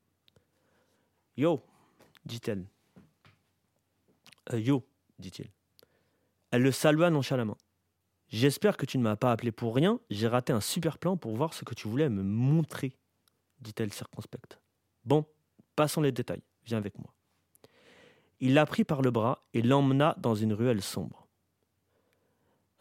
Yo, 1.38 1.64
dit-elle. 2.26 2.66
Euh, 4.54 4.60
yo, 4.60 4.86
dit-il. 5.20 5.50
Elle 6.52 6.64
le 6.64 6.72
salua 6.72 7.10
nonchalamment. 7.10 7.58
J'espère 8.28 8.78
que 8.78 8.86
tu 8.86 8.98
ne 8.98 9.04
m'as 9.04 9.18
pas 9.18 9.32
appelé 9.32 9.52
pour 9.52 9.76
rien, 9.76 10.00
j'ai 10.10 10.28
raté 10.28 10.54
un 10.54 10.62
super 10.62 10.98
plan 10.98 11.18
pour 11.18 11.36
voir 11.36 11.54
ce 11.54 11.66
que 11.66 11.74
tu 11.74 11.88
voulais 11.90 12.10
me 12.10 12.24
montrer, 12.24 12.94
dit-elle 13.60 13.92
circonspecte. 13.92 14.60
Bon, 15.04 15.26
passons 15.76 16.02
les 16.02 16.14
détails, 16.14 16.44
viens 16.64 16.78
avec 16.78 16.98
moi. 16.98 17.14
Il 18.41 18.56
la 18.56 18.65
prit 18.65 18.84
par 18.84 19.01
le 19.01 19.12
bras 19.12 19.43
et 19.54 19.62
l'emmena 19.62 20.15
dans 20.17 20.36
une 20.36 20.54
ruelle 20.54 20.82
sombre. 20.82 21.27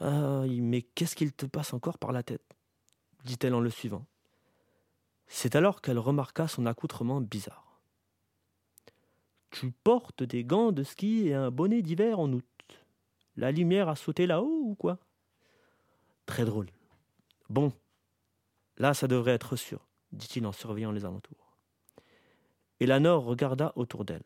Mais 0.00 0.82
qu'est-ce 0.82 1.14
qu'il 1.14 1.32
te 1.32 1.46
passe 1.46 1.72
encore 1.72 1.98
par 1.98 2.12
la 2.12 2.22
tête? 2.22 2.42
dit-elle 3.24 3.54
en 3.54 3.60
le 3.60 3.70
suivant. 3.70 4.06
C'est 5.26 5.54
alors 5.54 5.80
qu'elle 5.80 5.98
remarqua 5.98 6.48
son 6.48 6.66
accoutrement 6.66 7.20
bizarre. 7.20 7.80
Tu 9.50 9.70
portes 9.70 10.22
des 10.22 10.44
gants 10.44 10.72
de 10.72 10.82
ski 10.82 11.28
et 11.28 11.34
un 11.34 11.50
bonnet 11.50 11.82
d'hiver 11.82 12.18
en 12.18 12.32
août. 12.32 12.44
La 13.36 13.52
lumière 13.52 13.88
a 13.88 13.96
sauté 13.96 14.26
là-haut 14.26 14.62
ou 14.64 14.74
quoi? 14.74 14.98
Très 16.26 16.44
drôle. 16.44 16.70
Bon, 17.48 17.72
là 18.76 18.94
ça 18.94 19.08
devrait 19.08 19.32
être 19.32 19.56
sûr, 19.56 19.86
dit-il 20.12 20.46
en 20.46 20.52
surveillant 20.52 20.92
les 20.92 21.04
alentours. 21.04 21.56
Elanor 22.80 23.24
regarda 23.24 23.72
autour 23.76 24.04
d'elle. 24.04 24.22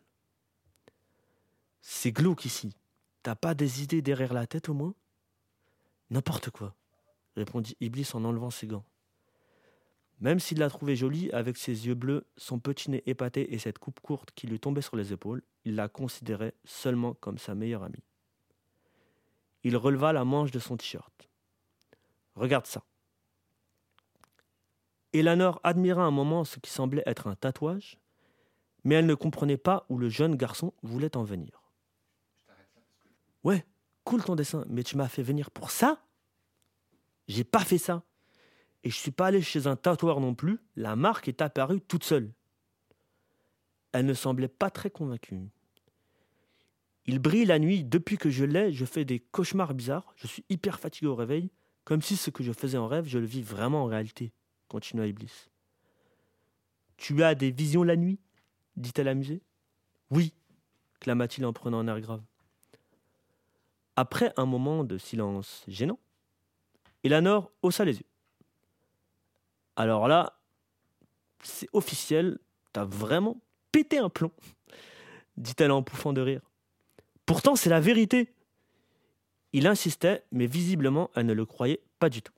C'est 1.86 2.12
glauque 2.12 2.46
ici. 2.46 2.74
T'as 3.22 3.34
pas 3.34 3.54
des 3.54 3.82
idées 3.82 4.00
derrière 4.00 4.32
la 4.32 4.46
tête 4.46 4.70
au 4.70 4.74
moins? 4.74 4.94
N'importe 6.08 6.48
quoi, 6.48 6.74
répondit 7.36 7.76
Iblis 7.78 8.08
en 8.14 8.24
enlevant 8.24 8.50
ses 8.50 8.66
gants. 8.66 8.86
Même 10.18 10.40
s'il 10.40 10.60
la 10.60 10.70
trouvait 10.70 10.96
jolie 10.96 11.30
avec 11.32 11.58
ses 11.58 11.86
yeux 11.86 11.94
bleus, 11.94 12.26
son 12.38 12.58
petit 12.58 12.90
nez 12.90 13.02
épaté 13.04 13.52
et 13.52 13.58
cette 13.58 13.78
coupe 13.78 14.00
courte 14.00 14.30
qui 14.34 14.46
lui 14.46 14.58
tombait 14.58 14.80
sur 14.80 14.96
les 14.96 15.12
épaules, 15.12 15.42
il 15.66 15.74
la 15.74 15.88
considérait 15.88 16.54
seulement 16.64 17.12
comme 17.12 17.36
sa 17.36 17.54
meilleure 17.54 17.82
amie. 17.82 18.02
Il 19.62 19.76
releva 19.76 20.14
la 20.14 20.24
manche 20.24 20.52
de 20.52 20.60
son 20.60 20.78
t-shirt. 20.78 21.28
Regarde 22.34 22.66
ça. 22.66 22.82
Eleanor 25.12 25.60
admira 25.62 26.02
un 26.02 26.10
moment 26.10 26.44
ce 26.44 26.60
qui 26.60 26.70
semblait 26.70 27.04
être 27.04 27.26
un 27.26 27.36
tatouage, 27.36 27.98
mais 28.84 28.94
elle 28.94 29.06
ne 29.06 29.14
comprenait 29.14 29.58
pas 29.58 29.84
où 29.90 29.98
le 29.98 30.08
jeune 30.08 30.34
garçon 30.34 30.72
voulait 30.82 31.14
en 31.18 31.24
venir. 31.24 31.63
Ouais, 33.44 33.64
cool 34.04 34.24
ton 34.24 34.35
dessin, 34.35 34.64
mais 34.68 34.83
tu 34.83 34.96
m'as 34.96 35.09
fait 35.09 35.22
venir 35.22 35.50
pour 35.50 35.70
ça? 35.70 36.04
J'ai 37.28 37.44
pas 37.44 37.64
fait 37.64 37.78
ça. 37.78 38.02
Et 38.83 38.90
je 38.90 38.96
suis 38.96 39.11
pas 39.11 39.28
allé 39.28 39.40
chez 39.40 39.66
un 39.66 39.76
tatoueur 39.76 40.20
non 40.20 40.35
plus, 40.35 40.59
la 40.76 40.96
marque 40.96 41.28
est 41.28 41.40
apparue 41.40 41.80
toute 41.80 42.04
seule. 42.04 42.33
Elle 43.92 44.07
ne 44.07 44.14
semblait 44.14 44.48
pas 44.48 44.70
très 44.70 44.90
convaincue. 44.90 45.38
Il 47.07 47.18
brille 47.18 47.44
la 47.44 47.59
nuit, 47.59 47.85
depuis 47.85 48.16
que 48.16 48.30
je 48.30 48.44
l'ai, 48.44 48.72
je 48.72 48.85
fais 48.85 49.04
des 49.04 49.20
cauchemars 49.20 49.74
bizarres, 49.74 50.12
je 50.16 50.26
suis 50.26 50.44
hyper 50.48 50.80
fatigué 50.80 51.07
au 51.07 51.14
réveil, 51.14 51.50
comme 51.85 52.02
si 52.02 52.16
ce 52.16 52.30
que 52.30 52.42
je 52.42 52.52
faisais 52.52 52.78
en 52.78 52.88
rêve, 52.88 53.07
je 53.07 53.18
le 53.18 53.26
vis 53.26 53.42
vraiment 53.42 53.85
en 53.85 53.87
réalité, 53.87 54.33
continua 54.68 55.07
Iblis. 55.07 55.50
Tu 56.96 57.22
as 57.22 57.35
des 57.35 57.50
visions 57.50 57.83
la 57.83 57.96
nuit? 57.96 58.18
dit-elle 58.76 59.09
amusée. 59.09 59.42
Oui, 60.11 60.35
clama-t-il 61.00 61.46
en 61.46 61.52
prenant 61.52 61.78
un 61.78 61.88
air 61.88 62.00
grave. 62.00 62.22
Après 63.96 64.33
un 64.37 64.46
moment 64.46 64.85
de 64.85 64.98
silence 64.98 65.64
gênant, 65.68 65.98
Eleanor 67.04 67.52
haussa 67.62 67.85
les 67.85 67.96
yeux. 67.98 68.07
Alors 69.76 70.09
là, 70.09 70.38
c'est 71.42 71.68
officiel, 71.72 72.38
t'as 72.72 72.85
vraiment 72.85 73.40
pété 73.72 73.98
un 73.98 74.09
plomb, 74.09 74.33
dit-elle 75.37 75.72
en 75.72 75.83
pouffant 75.83 76.12
de 76.12 76.20
rire. 76.20 76.40
Pourtant, 77.26 77.57
c'est 77.57 77.70
la 77.70 77.80
vérité. 77.80 78.33
Il 79.52 79.66
insistait, 79.66 80.24
mais 80.33 80.46
visiblement, 80.46 81.11
elle 81.14 81.26
ne 81.26 81.33
le 81.33 81.46
croyait 81.46 81.83
pas 81.98 82.09
du 82.09 82.22
tout. 82.22 82.33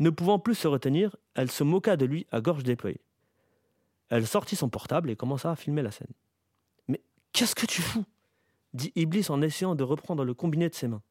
Ne 0.00 0.10
pouvant 0.10 0.38
plus 0.38 0.54
se 0.54 0.66
retenir, 0.66 1.16
elle 1.34 1.50
se 1.50 1.62
moqua 1.62 1.96
de 1.96 2.04
lui 2.04 2.26
à 2.32 2.40
gorge 2.40 2.64
déployée. 2.64 3.00
Elle 4.08 4.26
sortit 4.26 4.56
son 4.56 4.68
portable 4.68 5.10
et 5.10 5.16
commença 5.16 5.50
à 5.50 5.56
filmer 5.56 5.82
la 5.82 5.90
scène. 5.90 6.12
Mais 6.88 7.00
qu'est-ce 7.32 7.54
que 7.54 7.66
tu 7.66 7.80
fous? 7.80 8.04
Dit 8.74 8.92
Iblis 8.96 9.26
en 9.30 9.40
essayant 9.40 9.74
de 9.74 9.84
reprendre 9.84 10.24
le 10.24 10.34
combiné 10.34 10.68
de 10.68 10.74
ses 10.74 10.88
mains. 10.88 11.02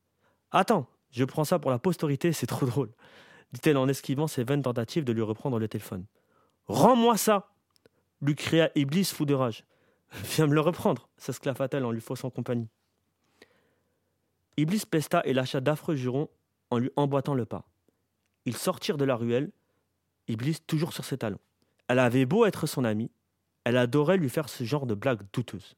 Attends, 0.52 0.88
je 1.12 1.23
prends 1.23 1.45
ça 1.45 1.60
pour 1.60 1.71
la 1.71 1.80
postérité, 1.80 2.32
c'est 2.34 2.45
trop 2.45 2.65
drôle, 2.65 2.91
dit-elle 3.54 3.78
en 3.78 3.88
esquivant 3.88 4.28
ses 4.28 4.43
vaines 4.43 4.62
tentatives 4.62 5.06
de 5.06 5.13
lui 5.13 5.21
reprendre 5.21 5.58
le 5.58 5.67
téléphone. 5.67 6.06
Rends-moi 6.67 7.17
ça 7.17 7.49
lui 8.21 8.36
cria 8.36 8.69
Iblis 8.76 9.06
fou 9.06 9.26
de 9.26 9.34
rage. 9.34 9.65
Viens 10.12 10.47
me 10.47 10.54
le 10.54 10.62
reprendre, 10.62 11.10
s'esclaffa-t-elle 11.17 11.86
en 11.86 11.91
lui 11.91 12.02
faussant 12.02 12.30
compagnie. 12.30 12.69
Iblis 14.58 14.84
pesta 14.89 15.21
et 15.26 15.34
lâcha 15.34 15.60
d'affreux 15.60 15.95
jurons 15.95 16.30
en 16.69 16.78
lui 16.78 16.91
emboîtant 16.95 17.34
le 17.34 17.45
pas. 17.45 17.65
Ils 18.45 18.58
sortirent 18.58 18.97
de 18.97 19.06
la 19.06 19.15
ruelle, 19.15 19.52
Iblis 20.28 20.60
toujours 20.65 20.93
sur 20.93 21.06
ses 21.06 21.17
talons. 21.17 21.39
Elle 21.88 21.99
avait 21.99 22.26
beau 22.26 22.45
être 22.45 22.67
son 22.67 22.84
amie, 22.84 23.12
elle 23.63 23.78
adorait 23.78 24.17
lui 24.17 24.30
faire 24.30 24.49
ce 24.49 24.63
genre 24.63 24.86
de 24.86 24.93
blagues 24.93 25.23
douteuses. 25.34 25.76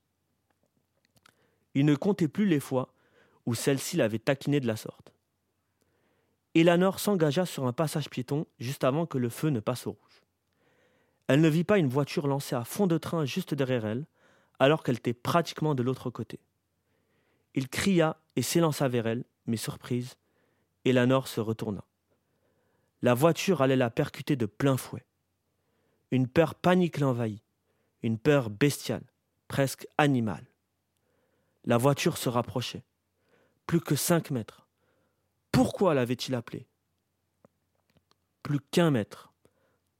Il 1.75 1.85
ne 1.85 1.95
comptait 1.95 2.27
plus 2.27 2.45
les 2.45 2.59
fois 2.59 2.93
où 3.45 3.53
celle-ci 3.53 3.97
l'avait 3.97 4.19
taquiné 4.19 4.59
de 4.59 4.67
la 4.67 4.75
sorte. 4.75 5.13
Eleanor 6.55 6.99
s'engagea 6.99 7.45
sur 7.45 7.67
un 7.67 7.73
passage 7.73 8.09
piéton 8.09 8.47
juste 8.59 8.85
avant 8.85 9.05
que 9.05 9.17
le 9.17 9.29
feu 9.29 9.49
ne 9.49 9.59
passe 9.59 9.85
au 9.85 9.91
rouge. 9.91 10.23
Elle 11.27 11.41
ne 11.41 11.49
vit 11.49 11.63
pas 11.65 11.77
une 11.77 11.89
voiture 11.89 12.27
lancée 12.27 12.55
à 12.55 12.63
fond 12.63 12.87
de 12.87 12.97
train 12.97 13.25
juste 13.25 13.53
derrière 13.53 13.85
elle, 13.85 14.05
alors 14.57 14.83
qu'elle 14.83 14.97
était 14.97 15.13
pratiquement 15.13 15.75
de 15.75 15.83
l'autre 15.83 16.09
côté. 16.09 16.39
Il 17.55 17.67
cria 17.67 18.17
et 18.35 18.41
s'élança 18.41 18.87
vers 18.87 19.05
elle, 19.05 19.25
mais 19.45 19.57
surprise, 19.57 20.15
Eleanor 20.85 21.27
se 21.27 21.41
retourna. 21.41 21.83
La 23.01 23.13
voiture 23.13 23.61
allait 23.61 23.75
la 23.75 23.89
percuter 23.89 24.35
de 24.35 24.45
plein 24.45 24.77
fouet. 24.77 25.05
Une 26.11 26.27
peur 26.27 26.55
panique 26.55 26.99
l'envahit, 26.99 27.43
une 28.01 28.17
peur 28.17 28.49
bestiale, 28.49 29.03
presque 29.47 29.87
animale. 29.97 30.45
La 31.65 31.77
voiture 31.77 32.17
se 32.17 32.29
rapprochait. 32.29 32.83
Plus 33.65 33.81
que 33.81 33.95
cinq 33.95 34.29
mètres. 34.29 34.67
Pourquoi 35.51 35.95
l'avait-il 35.95 36.35
appelé? 36.35 36.67
Plus 38.43 38.59
qu'un 38.59 38.91
mètre. 38.91 39.33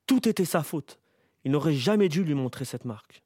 Tout 0.05 0.27
était 0.29 0.45
sa 0.45 0.61
faute. 0.61 0.99
Il 1.43 1.51
n'aurait 1.51 1.73
jamais 1.73 2.07
dû 2.07 2.23
lui 2.23 2.35
montrer 2.35 2.65
cette 2.65 2.85
marque. 2.85 3.23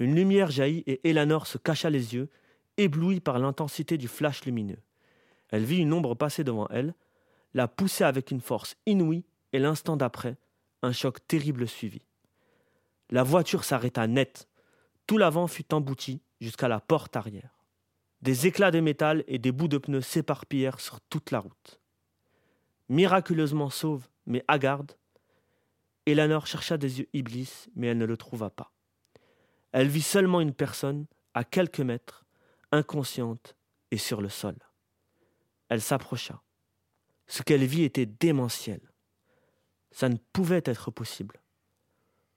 Une 0.00 0.16
lumière 0.16 0.50
jaillit 0.50 0.82
et 0.86 1.08
Eleanor 1.08 1.46
se 1.46 1.58
cacha 1.58 1.88
les 1.88 2.14
yeux, 2.14 2.28
éblouie 2.78 3.20
par 3.20 3.38
l'intensité 3.38 3.96
du 3.96 4.08
flash 4.08 4.44
lumineux. 4.44 4.82
Elle 5.50 5.64
vit 5.64 5.78
une 5.78 5.92
ombre 5.92 6.14
passer 6.14 6.42
devant 6.42 6.66
elle, 6.68 6.94
la 7.54 7.68
pousser 7.68 8.04
avec 8.04 8.32
une 8.32 8.40
force 8.40 8.76
inouïe, 8.86 9.24
et 9.52 9.58
l'instant 9.58 9.96
d'après, 9.96 10.36
un 10.82 10.92
choc 10.92 11.26
terrible 11.26 11.66
suivit. 11.68 12.04
La 13.10 13.22
voiture 13.22 13.64
s'arrêta 13.64 14.06
net. 14.06 14.48
Tout 15.06 15.16
l'avant 15.16 15.46
fut 15.46 15.72
embouti 15.72 16.22
jusqu'à 16.40 16.68
la 16.68 16.80
porte 16.80 17.16
arrière. 17.16 17.57
Des 18.20 18.46
éclats 18.46 18.70
de 18.70 18.80
métal 18.80 19.24
et 19.28 19.38
des 19.38 19.52
bouts 19.52 19.68
de 19.68 19.78
pneus 19.78 20.00
s'éparpillèrent 20.00 20.80
sur 20.80 21.00
toute 21.02 21.30
la 21.30 21.38
route. 21.38 21.80
Miraculeusement 22.88 23.70
sauve, 23.70 24.08
mais 24.26 24.44
hagarde, 24.48 24.92
Eleanor 26.06 26.46
chercha 26.46 26.78
des 26.78 27.00
yeux 27.00 27.08
Iblis, 27.12 27.66
mais 27.76 27.88
elle 27.88 27.98
ne 27.98 28.06
le 28.06 28.16
trouva 28.16 28.48
pas. 28.50 28.72
Elle 29.72 29.88
vit 29.88 30.02
seulement 30.02 30.40
une 30.40 30.54
personne, 30.54 31.06
à 31.34 31.44
quelques 31.44 31.80
mètres, 31.80 32.24
inconsciente 32.72 33.54
et 33.90 33.98
sur 33.98 34.20
le 34.20 34.28
sol. 34.28 34.56
Elle 35.68 35.82
s'approcha. 35.82 36.42
Ce 37.26 37.42
qu'elle 37.42 37.64
vit 37.64 37.84
était 37.84 38.06
démentiel. 38.06 38.80
Ça 39.90 40.08
ne 40.08 40.16
pouvait 40.32 40.62
être 40.64 40.90
possible. 40.90 41.42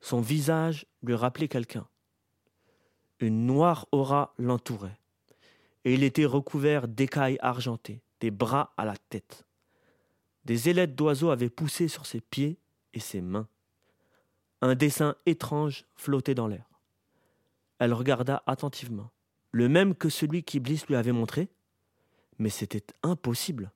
Son 0.02 0.20
visage 0.20 0.86
lui 1.02 1.16
rappelait 1.16 1.48
quelqu'un. 1.48 1.88
Une 3.20 3.46
noire 3.46 3.88
aura 3.92 4.34
l'entourait, 4.38 5.00
et 5.86 5.94
il 5.94 6.04
était 6.04 6.26
recouvert 6.26 6.88
d'écailles 6.88 7.38
argentées, 7.42 8.02
des 8.20 8.32
bras 8.32 8.74
à 8.78 8.86
la 8.86 8.96
tête. 9.10 9.46
Des 10.46 10.70
ailettes 10.70 10.96
d'oiseaux 10.96 11.30
avaient 11.30 11.50
poussé 11.50 11.88
sur 11.88 12.06
ses 12.06 12.22
pieds 12.22 12.60
et 12.94 13.00
ses 13.00 13.22
mains. 13.22 13.48
Un 14.62 14.76
dessin 14.76 15.16
étrange 15.26 15.86
flottait 15.96 16.36
dans 16.36 16.48
l'air. 16.48 16.70
Elle 17.80 17.94
regarda 17.94 18.44
attentivement, 18.46 19.12
le 19.52 19.68
même 19.68 19.96
que 19.96 20.10
celui 20.10 20.44
qu'Iblis 20.44 20.84
lui 20.88 20.96
avait 20.96 21.12
montré, 21.12 21.50
mais 22.38 22.50
c'était 22.50 22.86
impossible. 23.04 23.72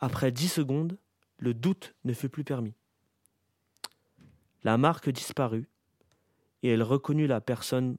Après 0.00 0.32
dix 0.32 0.48
secondes, 0.48 0.98
le 1.38 1.54
doute 1.54 1.94
ne 2.04 2.12
fut 2.12 2.28
plus 2.28 2.44
permis. 2.44 2.74
La 4.64 4.76
marque 4.76 5.08
disparut, 5.10 5.68
et 6.62 6.70
elle 6.70 6.82
reconnut 6.82 7.28
la 7.28 7.40
personne 7.40 7.96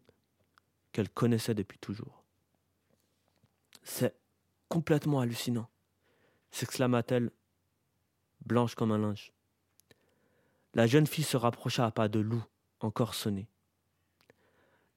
qu'elle 0.91 1.09
connaissait 1.09 1.53
depuis 1.53 1.79
toujours. 1.79 2.18
C'est 3.83 4.15
complètement 4.67 5.19
hallucinant, 5.19 5.69
s'exclama-t-elle, 6.51 7.31
blanche 8.45 8.75
comme 8.75 8.91
un 8.91 8.97
linge. 8.97 9.33
La 10.73 10.87
jeune 10.87 11.07
fille 11.07 11.23
se 11.23 11.37
rapprocha 11.37 11.85
à 11.85 11.91
pas 11.91 12.07
de 12.07 12.19
loup, 12.19 12.43
encore 12.79 13.15
sonné. 13.15 13.47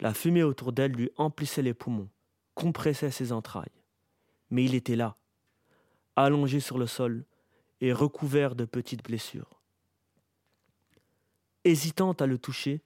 La 0.01 0.13
fumée 0.13 0.43
autour 0.43 0.73
d'elle 0.73 0.93
lui 0.93 1.11
emplissait 1.17 1.63
les 1.63 1.75
poumons, 1.75 2.11
compressait 2.55 3.11
ses 3.11 3.33
entrailles. 3.33 3.71
Mais 4.51 4.65
il 4.65 4.75
était 4.75 4.97
là, 4.97 5.17
allongé 6.17 6.61
sur 6.61 6.77
le 6.77 6.87
sol 6.87 7.25
et 7.81 7.93
recouvert 7.93 8.55
de 8.55 8.65
petites 8.65 9.05
blessures. 9.05 9.61
Hésitant 11.65 12.13
à 12.13 12.27
le 12.27 12.39
toucher, 12.39 12.83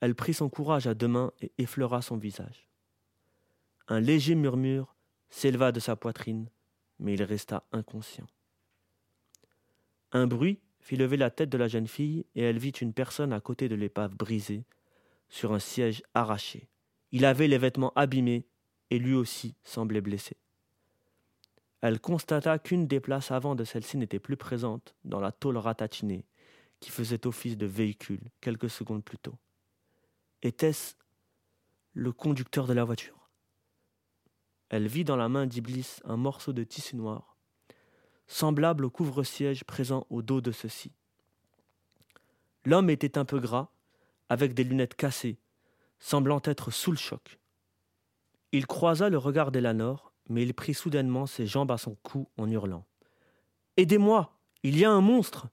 elle 0.00 0.14
prit 0.14 0.34
son 0.34 0.48
courage 0.48 0.86
à 0.86 0.94
deux 0.94 1.08
mains 1.08 1.32
et 1.40 1.52
effleura 1.58 2.02
son 2.02 2.16
visage. 2.16 2.68
Un 3.88 4.00
léger 4.00 4.34
murmure 4.34 4.95
s'éleva 5.30 5.72
de 5.72 5.80
sa 5.80 5.96
poitrine, 5.96 6.48
mais 6.98 7.14
il 7.14 7.22
resta 7.22 7.64
inconscient. 7.72 8.26
Un 10.12 10.26
bruit 10.26 10.60
fit 10.80 10.96
lever 10.96 11.16
la 11.16 11.30
tête 11.30 11.50
de 11.50 11.58
la 11.58 11.68
jeune 11.68 11.88
fille 11.88 12.24
et 12.34 12.42
elle 12.42 12.58
vit 12.58 12.70
une 12.70 12.92
personne 12.92 13.32
à 13.32 13.40
côté 13.40 13.68
de 13.68 13.74
l'épave 13.74 14.14
brisée, 14.14 14.64
sur 15.28 15.52
un 15.52 15.58
siège 15.58 16.02
arraché. 16.14 16.68
Il 17.12 17.24
avait 17.24 17.48
les 17.48 17.58
vêtements 17.58 17.92
abîmés 17.96 18.46
et 18.90 18.98
lui 18.98 19.14
aussi 19.14 19.56
semblait 19.64 20.00
blessé. 20.00 20.36
Elle 21.80 22.00
constata 22.00 22.58
qu'une 22.58 22.86
des 22.86 23.00
places 23.00 23.30
avant 23.30 23.54
de 23.54 23.64
celle-ci 23.64 23.96
n'était 23.96 24.18
plus 24.18 24.36
présente 24.36 24.94
dans 25.04 25.20
la 25.20 25.32
tôle 25.32 25.56
ratatinée 25.56 26.24
qui 26.80 26.90
faisait 26.90 27.26
office 27.26 27.56
de 27.56 27.66
véhicule 27.66 28.30
quelques 28.40 28.70
secondes 28.70 29.04
plus 29.04 29.18
tôt. 29.18 29.36
Était-ce 30.42 30.94
le 31.92 32.12
conducteur 32.12 32.66
de 32.66 32.72
la 32.72 32.84
voiture? 32.84 33.25
Elle 34.68 34.88
vit 34.88 35.04
dans 35.04 35.16
la 35.16 35.28
main 35.28 35.46
d'Iblis 35.46 36.00
un 36.04 36.16
morceau 36.16 36.52
de 36.52 36.64
tissu 36.64 36.96
noir, 36.96 37.36
semblable 38.26 38.84
au 38.84 38.90
couvre-siège 38.90 39.64
présent 39.64 40.06
au 40.10 40.22
dos 40.22 40.40
de 40.40 40.50
ceux-ci. 40.50 40.92
L'homme 42.64 42.90
était 42.90 43.16
un 43.16 43.24
peu 43.24 43.38
gras, 43.38 43.70
avec 44.28 44.54
des 44.54 44.64
lunettes 44.64 44.96
cassées, 44.96 45.38
semblant 46.00 46.40
être 46.44 46.72
sous 46.72 46.90
le 46.90 46.96
choc. 46.96 47.38
Il 48.50 48.66
croisa 48.66 49.08
le 49.08 49.18
regard 49.18 49.52
d'Elanor, 49.52 50.12
mais 50.28 50.42
il 50.42 50.52
prit 50.52 50.74
soudainement 50.74 51.26
ses 51.26 51.46
jambes 51.46 51.70
à 51.70 51.78
son 51.78 51.94
cou 52.02 52.28
en 52.36 52.50
hurlant. 52.50 52.84
Aidez-moi 53.76 54.36
Il 54.64 54.76
y 54.76 54.84
a 54.84 54.90
un 54.90 55.00
monstre 55.00 55.48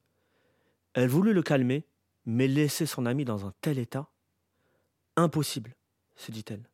Elle 0.95 1.07
voulut 1.07 1.33
le 1.33 1.43
calmer, 1.43 1.85
mais 2.25 2.47
laisser 2.47 2.87
son 2.87 3.05
ami 3.05 3.25
dans 3.25 3.45
un 3.45 3.53
tel 3.61 3.77
état 3.77 4.09
Impossible, 5.15 5.75
se 6.15 6.31
dit-elle. 6.31 6.67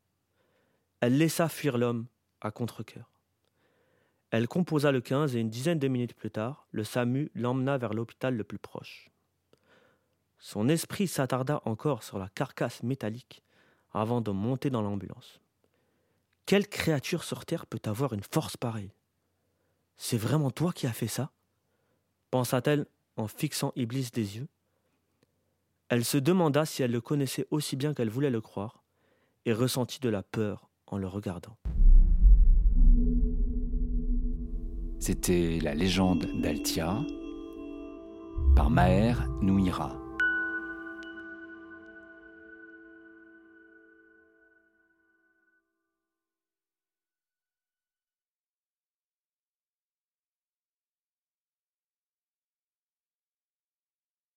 Elle 1.01 1.17
laissa 1.17 1.49
fuir 1.49 1.77
l'homme 1.77 2.07
à 2.41 2.51
contre-coeur. 2.51 3.09
Elle 4.31 4.47
composa 4.47 4.91
le 4.91 5.01
15 5.01 5.35
et 5.35 5.39
une 5.39 5.49
dizaine 5.49 5.79
de 5.79 5.87
minutes 5.87 6.13
plus 6.13 6.31
tard, 6.31 6.67
le 6.71 6.83
SAMU 6.83 7.31
l'emmena 7.33 7.77
vers 7.77 7.93
l'hôpital 7.93 8.35
le 8.35 8.43
plus 8.43 8.59
proche. 8.59 9.09
Son 10.37 10.69
esprit 10.69 11.07
s'attarda 11.07 11.61
encore 11.65 12.03
sur 12.03 12.19
la 12.19 12.29
carcasse 12.29 12.83
métallique 12.83 13.43
avant 13.91 14.21
de 14.21 14.31
monter 14.31 14.69
dans 14.69 14.81
l'ambulance. 14.81 15.41
Quelle 16.45 16.67
créature 16.67 17.23
sur 17.23 17.45
Terre 17.45 17.65
peut 17.65 17.81
avoir 17.85 18.13
une 18.13 18.23
force 18.23 18.55
pareille? 18.55 18.93
C'est 19.97 20.17
vraiment 20.17 20.51
toi 20.51 20.71
qui 20.71 20.87
as 20.87 20.93
fait 20.93 21.07
ça? 21.07 21.31
pensa-t-elle 22.31 22.85
en 23.17 23.27
fixant 23.27 23.73
Iblis 23.75 24.09
des 24.13 24.37
yeux. 24.37 24.47
Elle 25.89 26.05
se 26.05 26.17
demanda 26.17 26.65
si 26.65 26.83
elle 26.83 26.91
le 26.91 27.01
connaissait 27.01 27.47
aussi 27.49 27.75
bien 27.75 27.93
qu'elle 27.93 28.09
voulait 28.09 28.29
le 28.29 28.41
croire, 28.41 28.83
et 29.45 29.53
ressentit 29.53 29.99
de 29.99 30.09
la 30.09 30.21
peur 30.21 30.69
en 30.85 30.97
le 30.97 31.07
regardant. 31.07 31.57
C'était 34.99 35.59
la 35.61 35.73
légende 35.73 36.27
d'Altia 36.41 36.97
par 38.55 38.69
Maher 38.69 39.29
Nouira. 39.41 40.08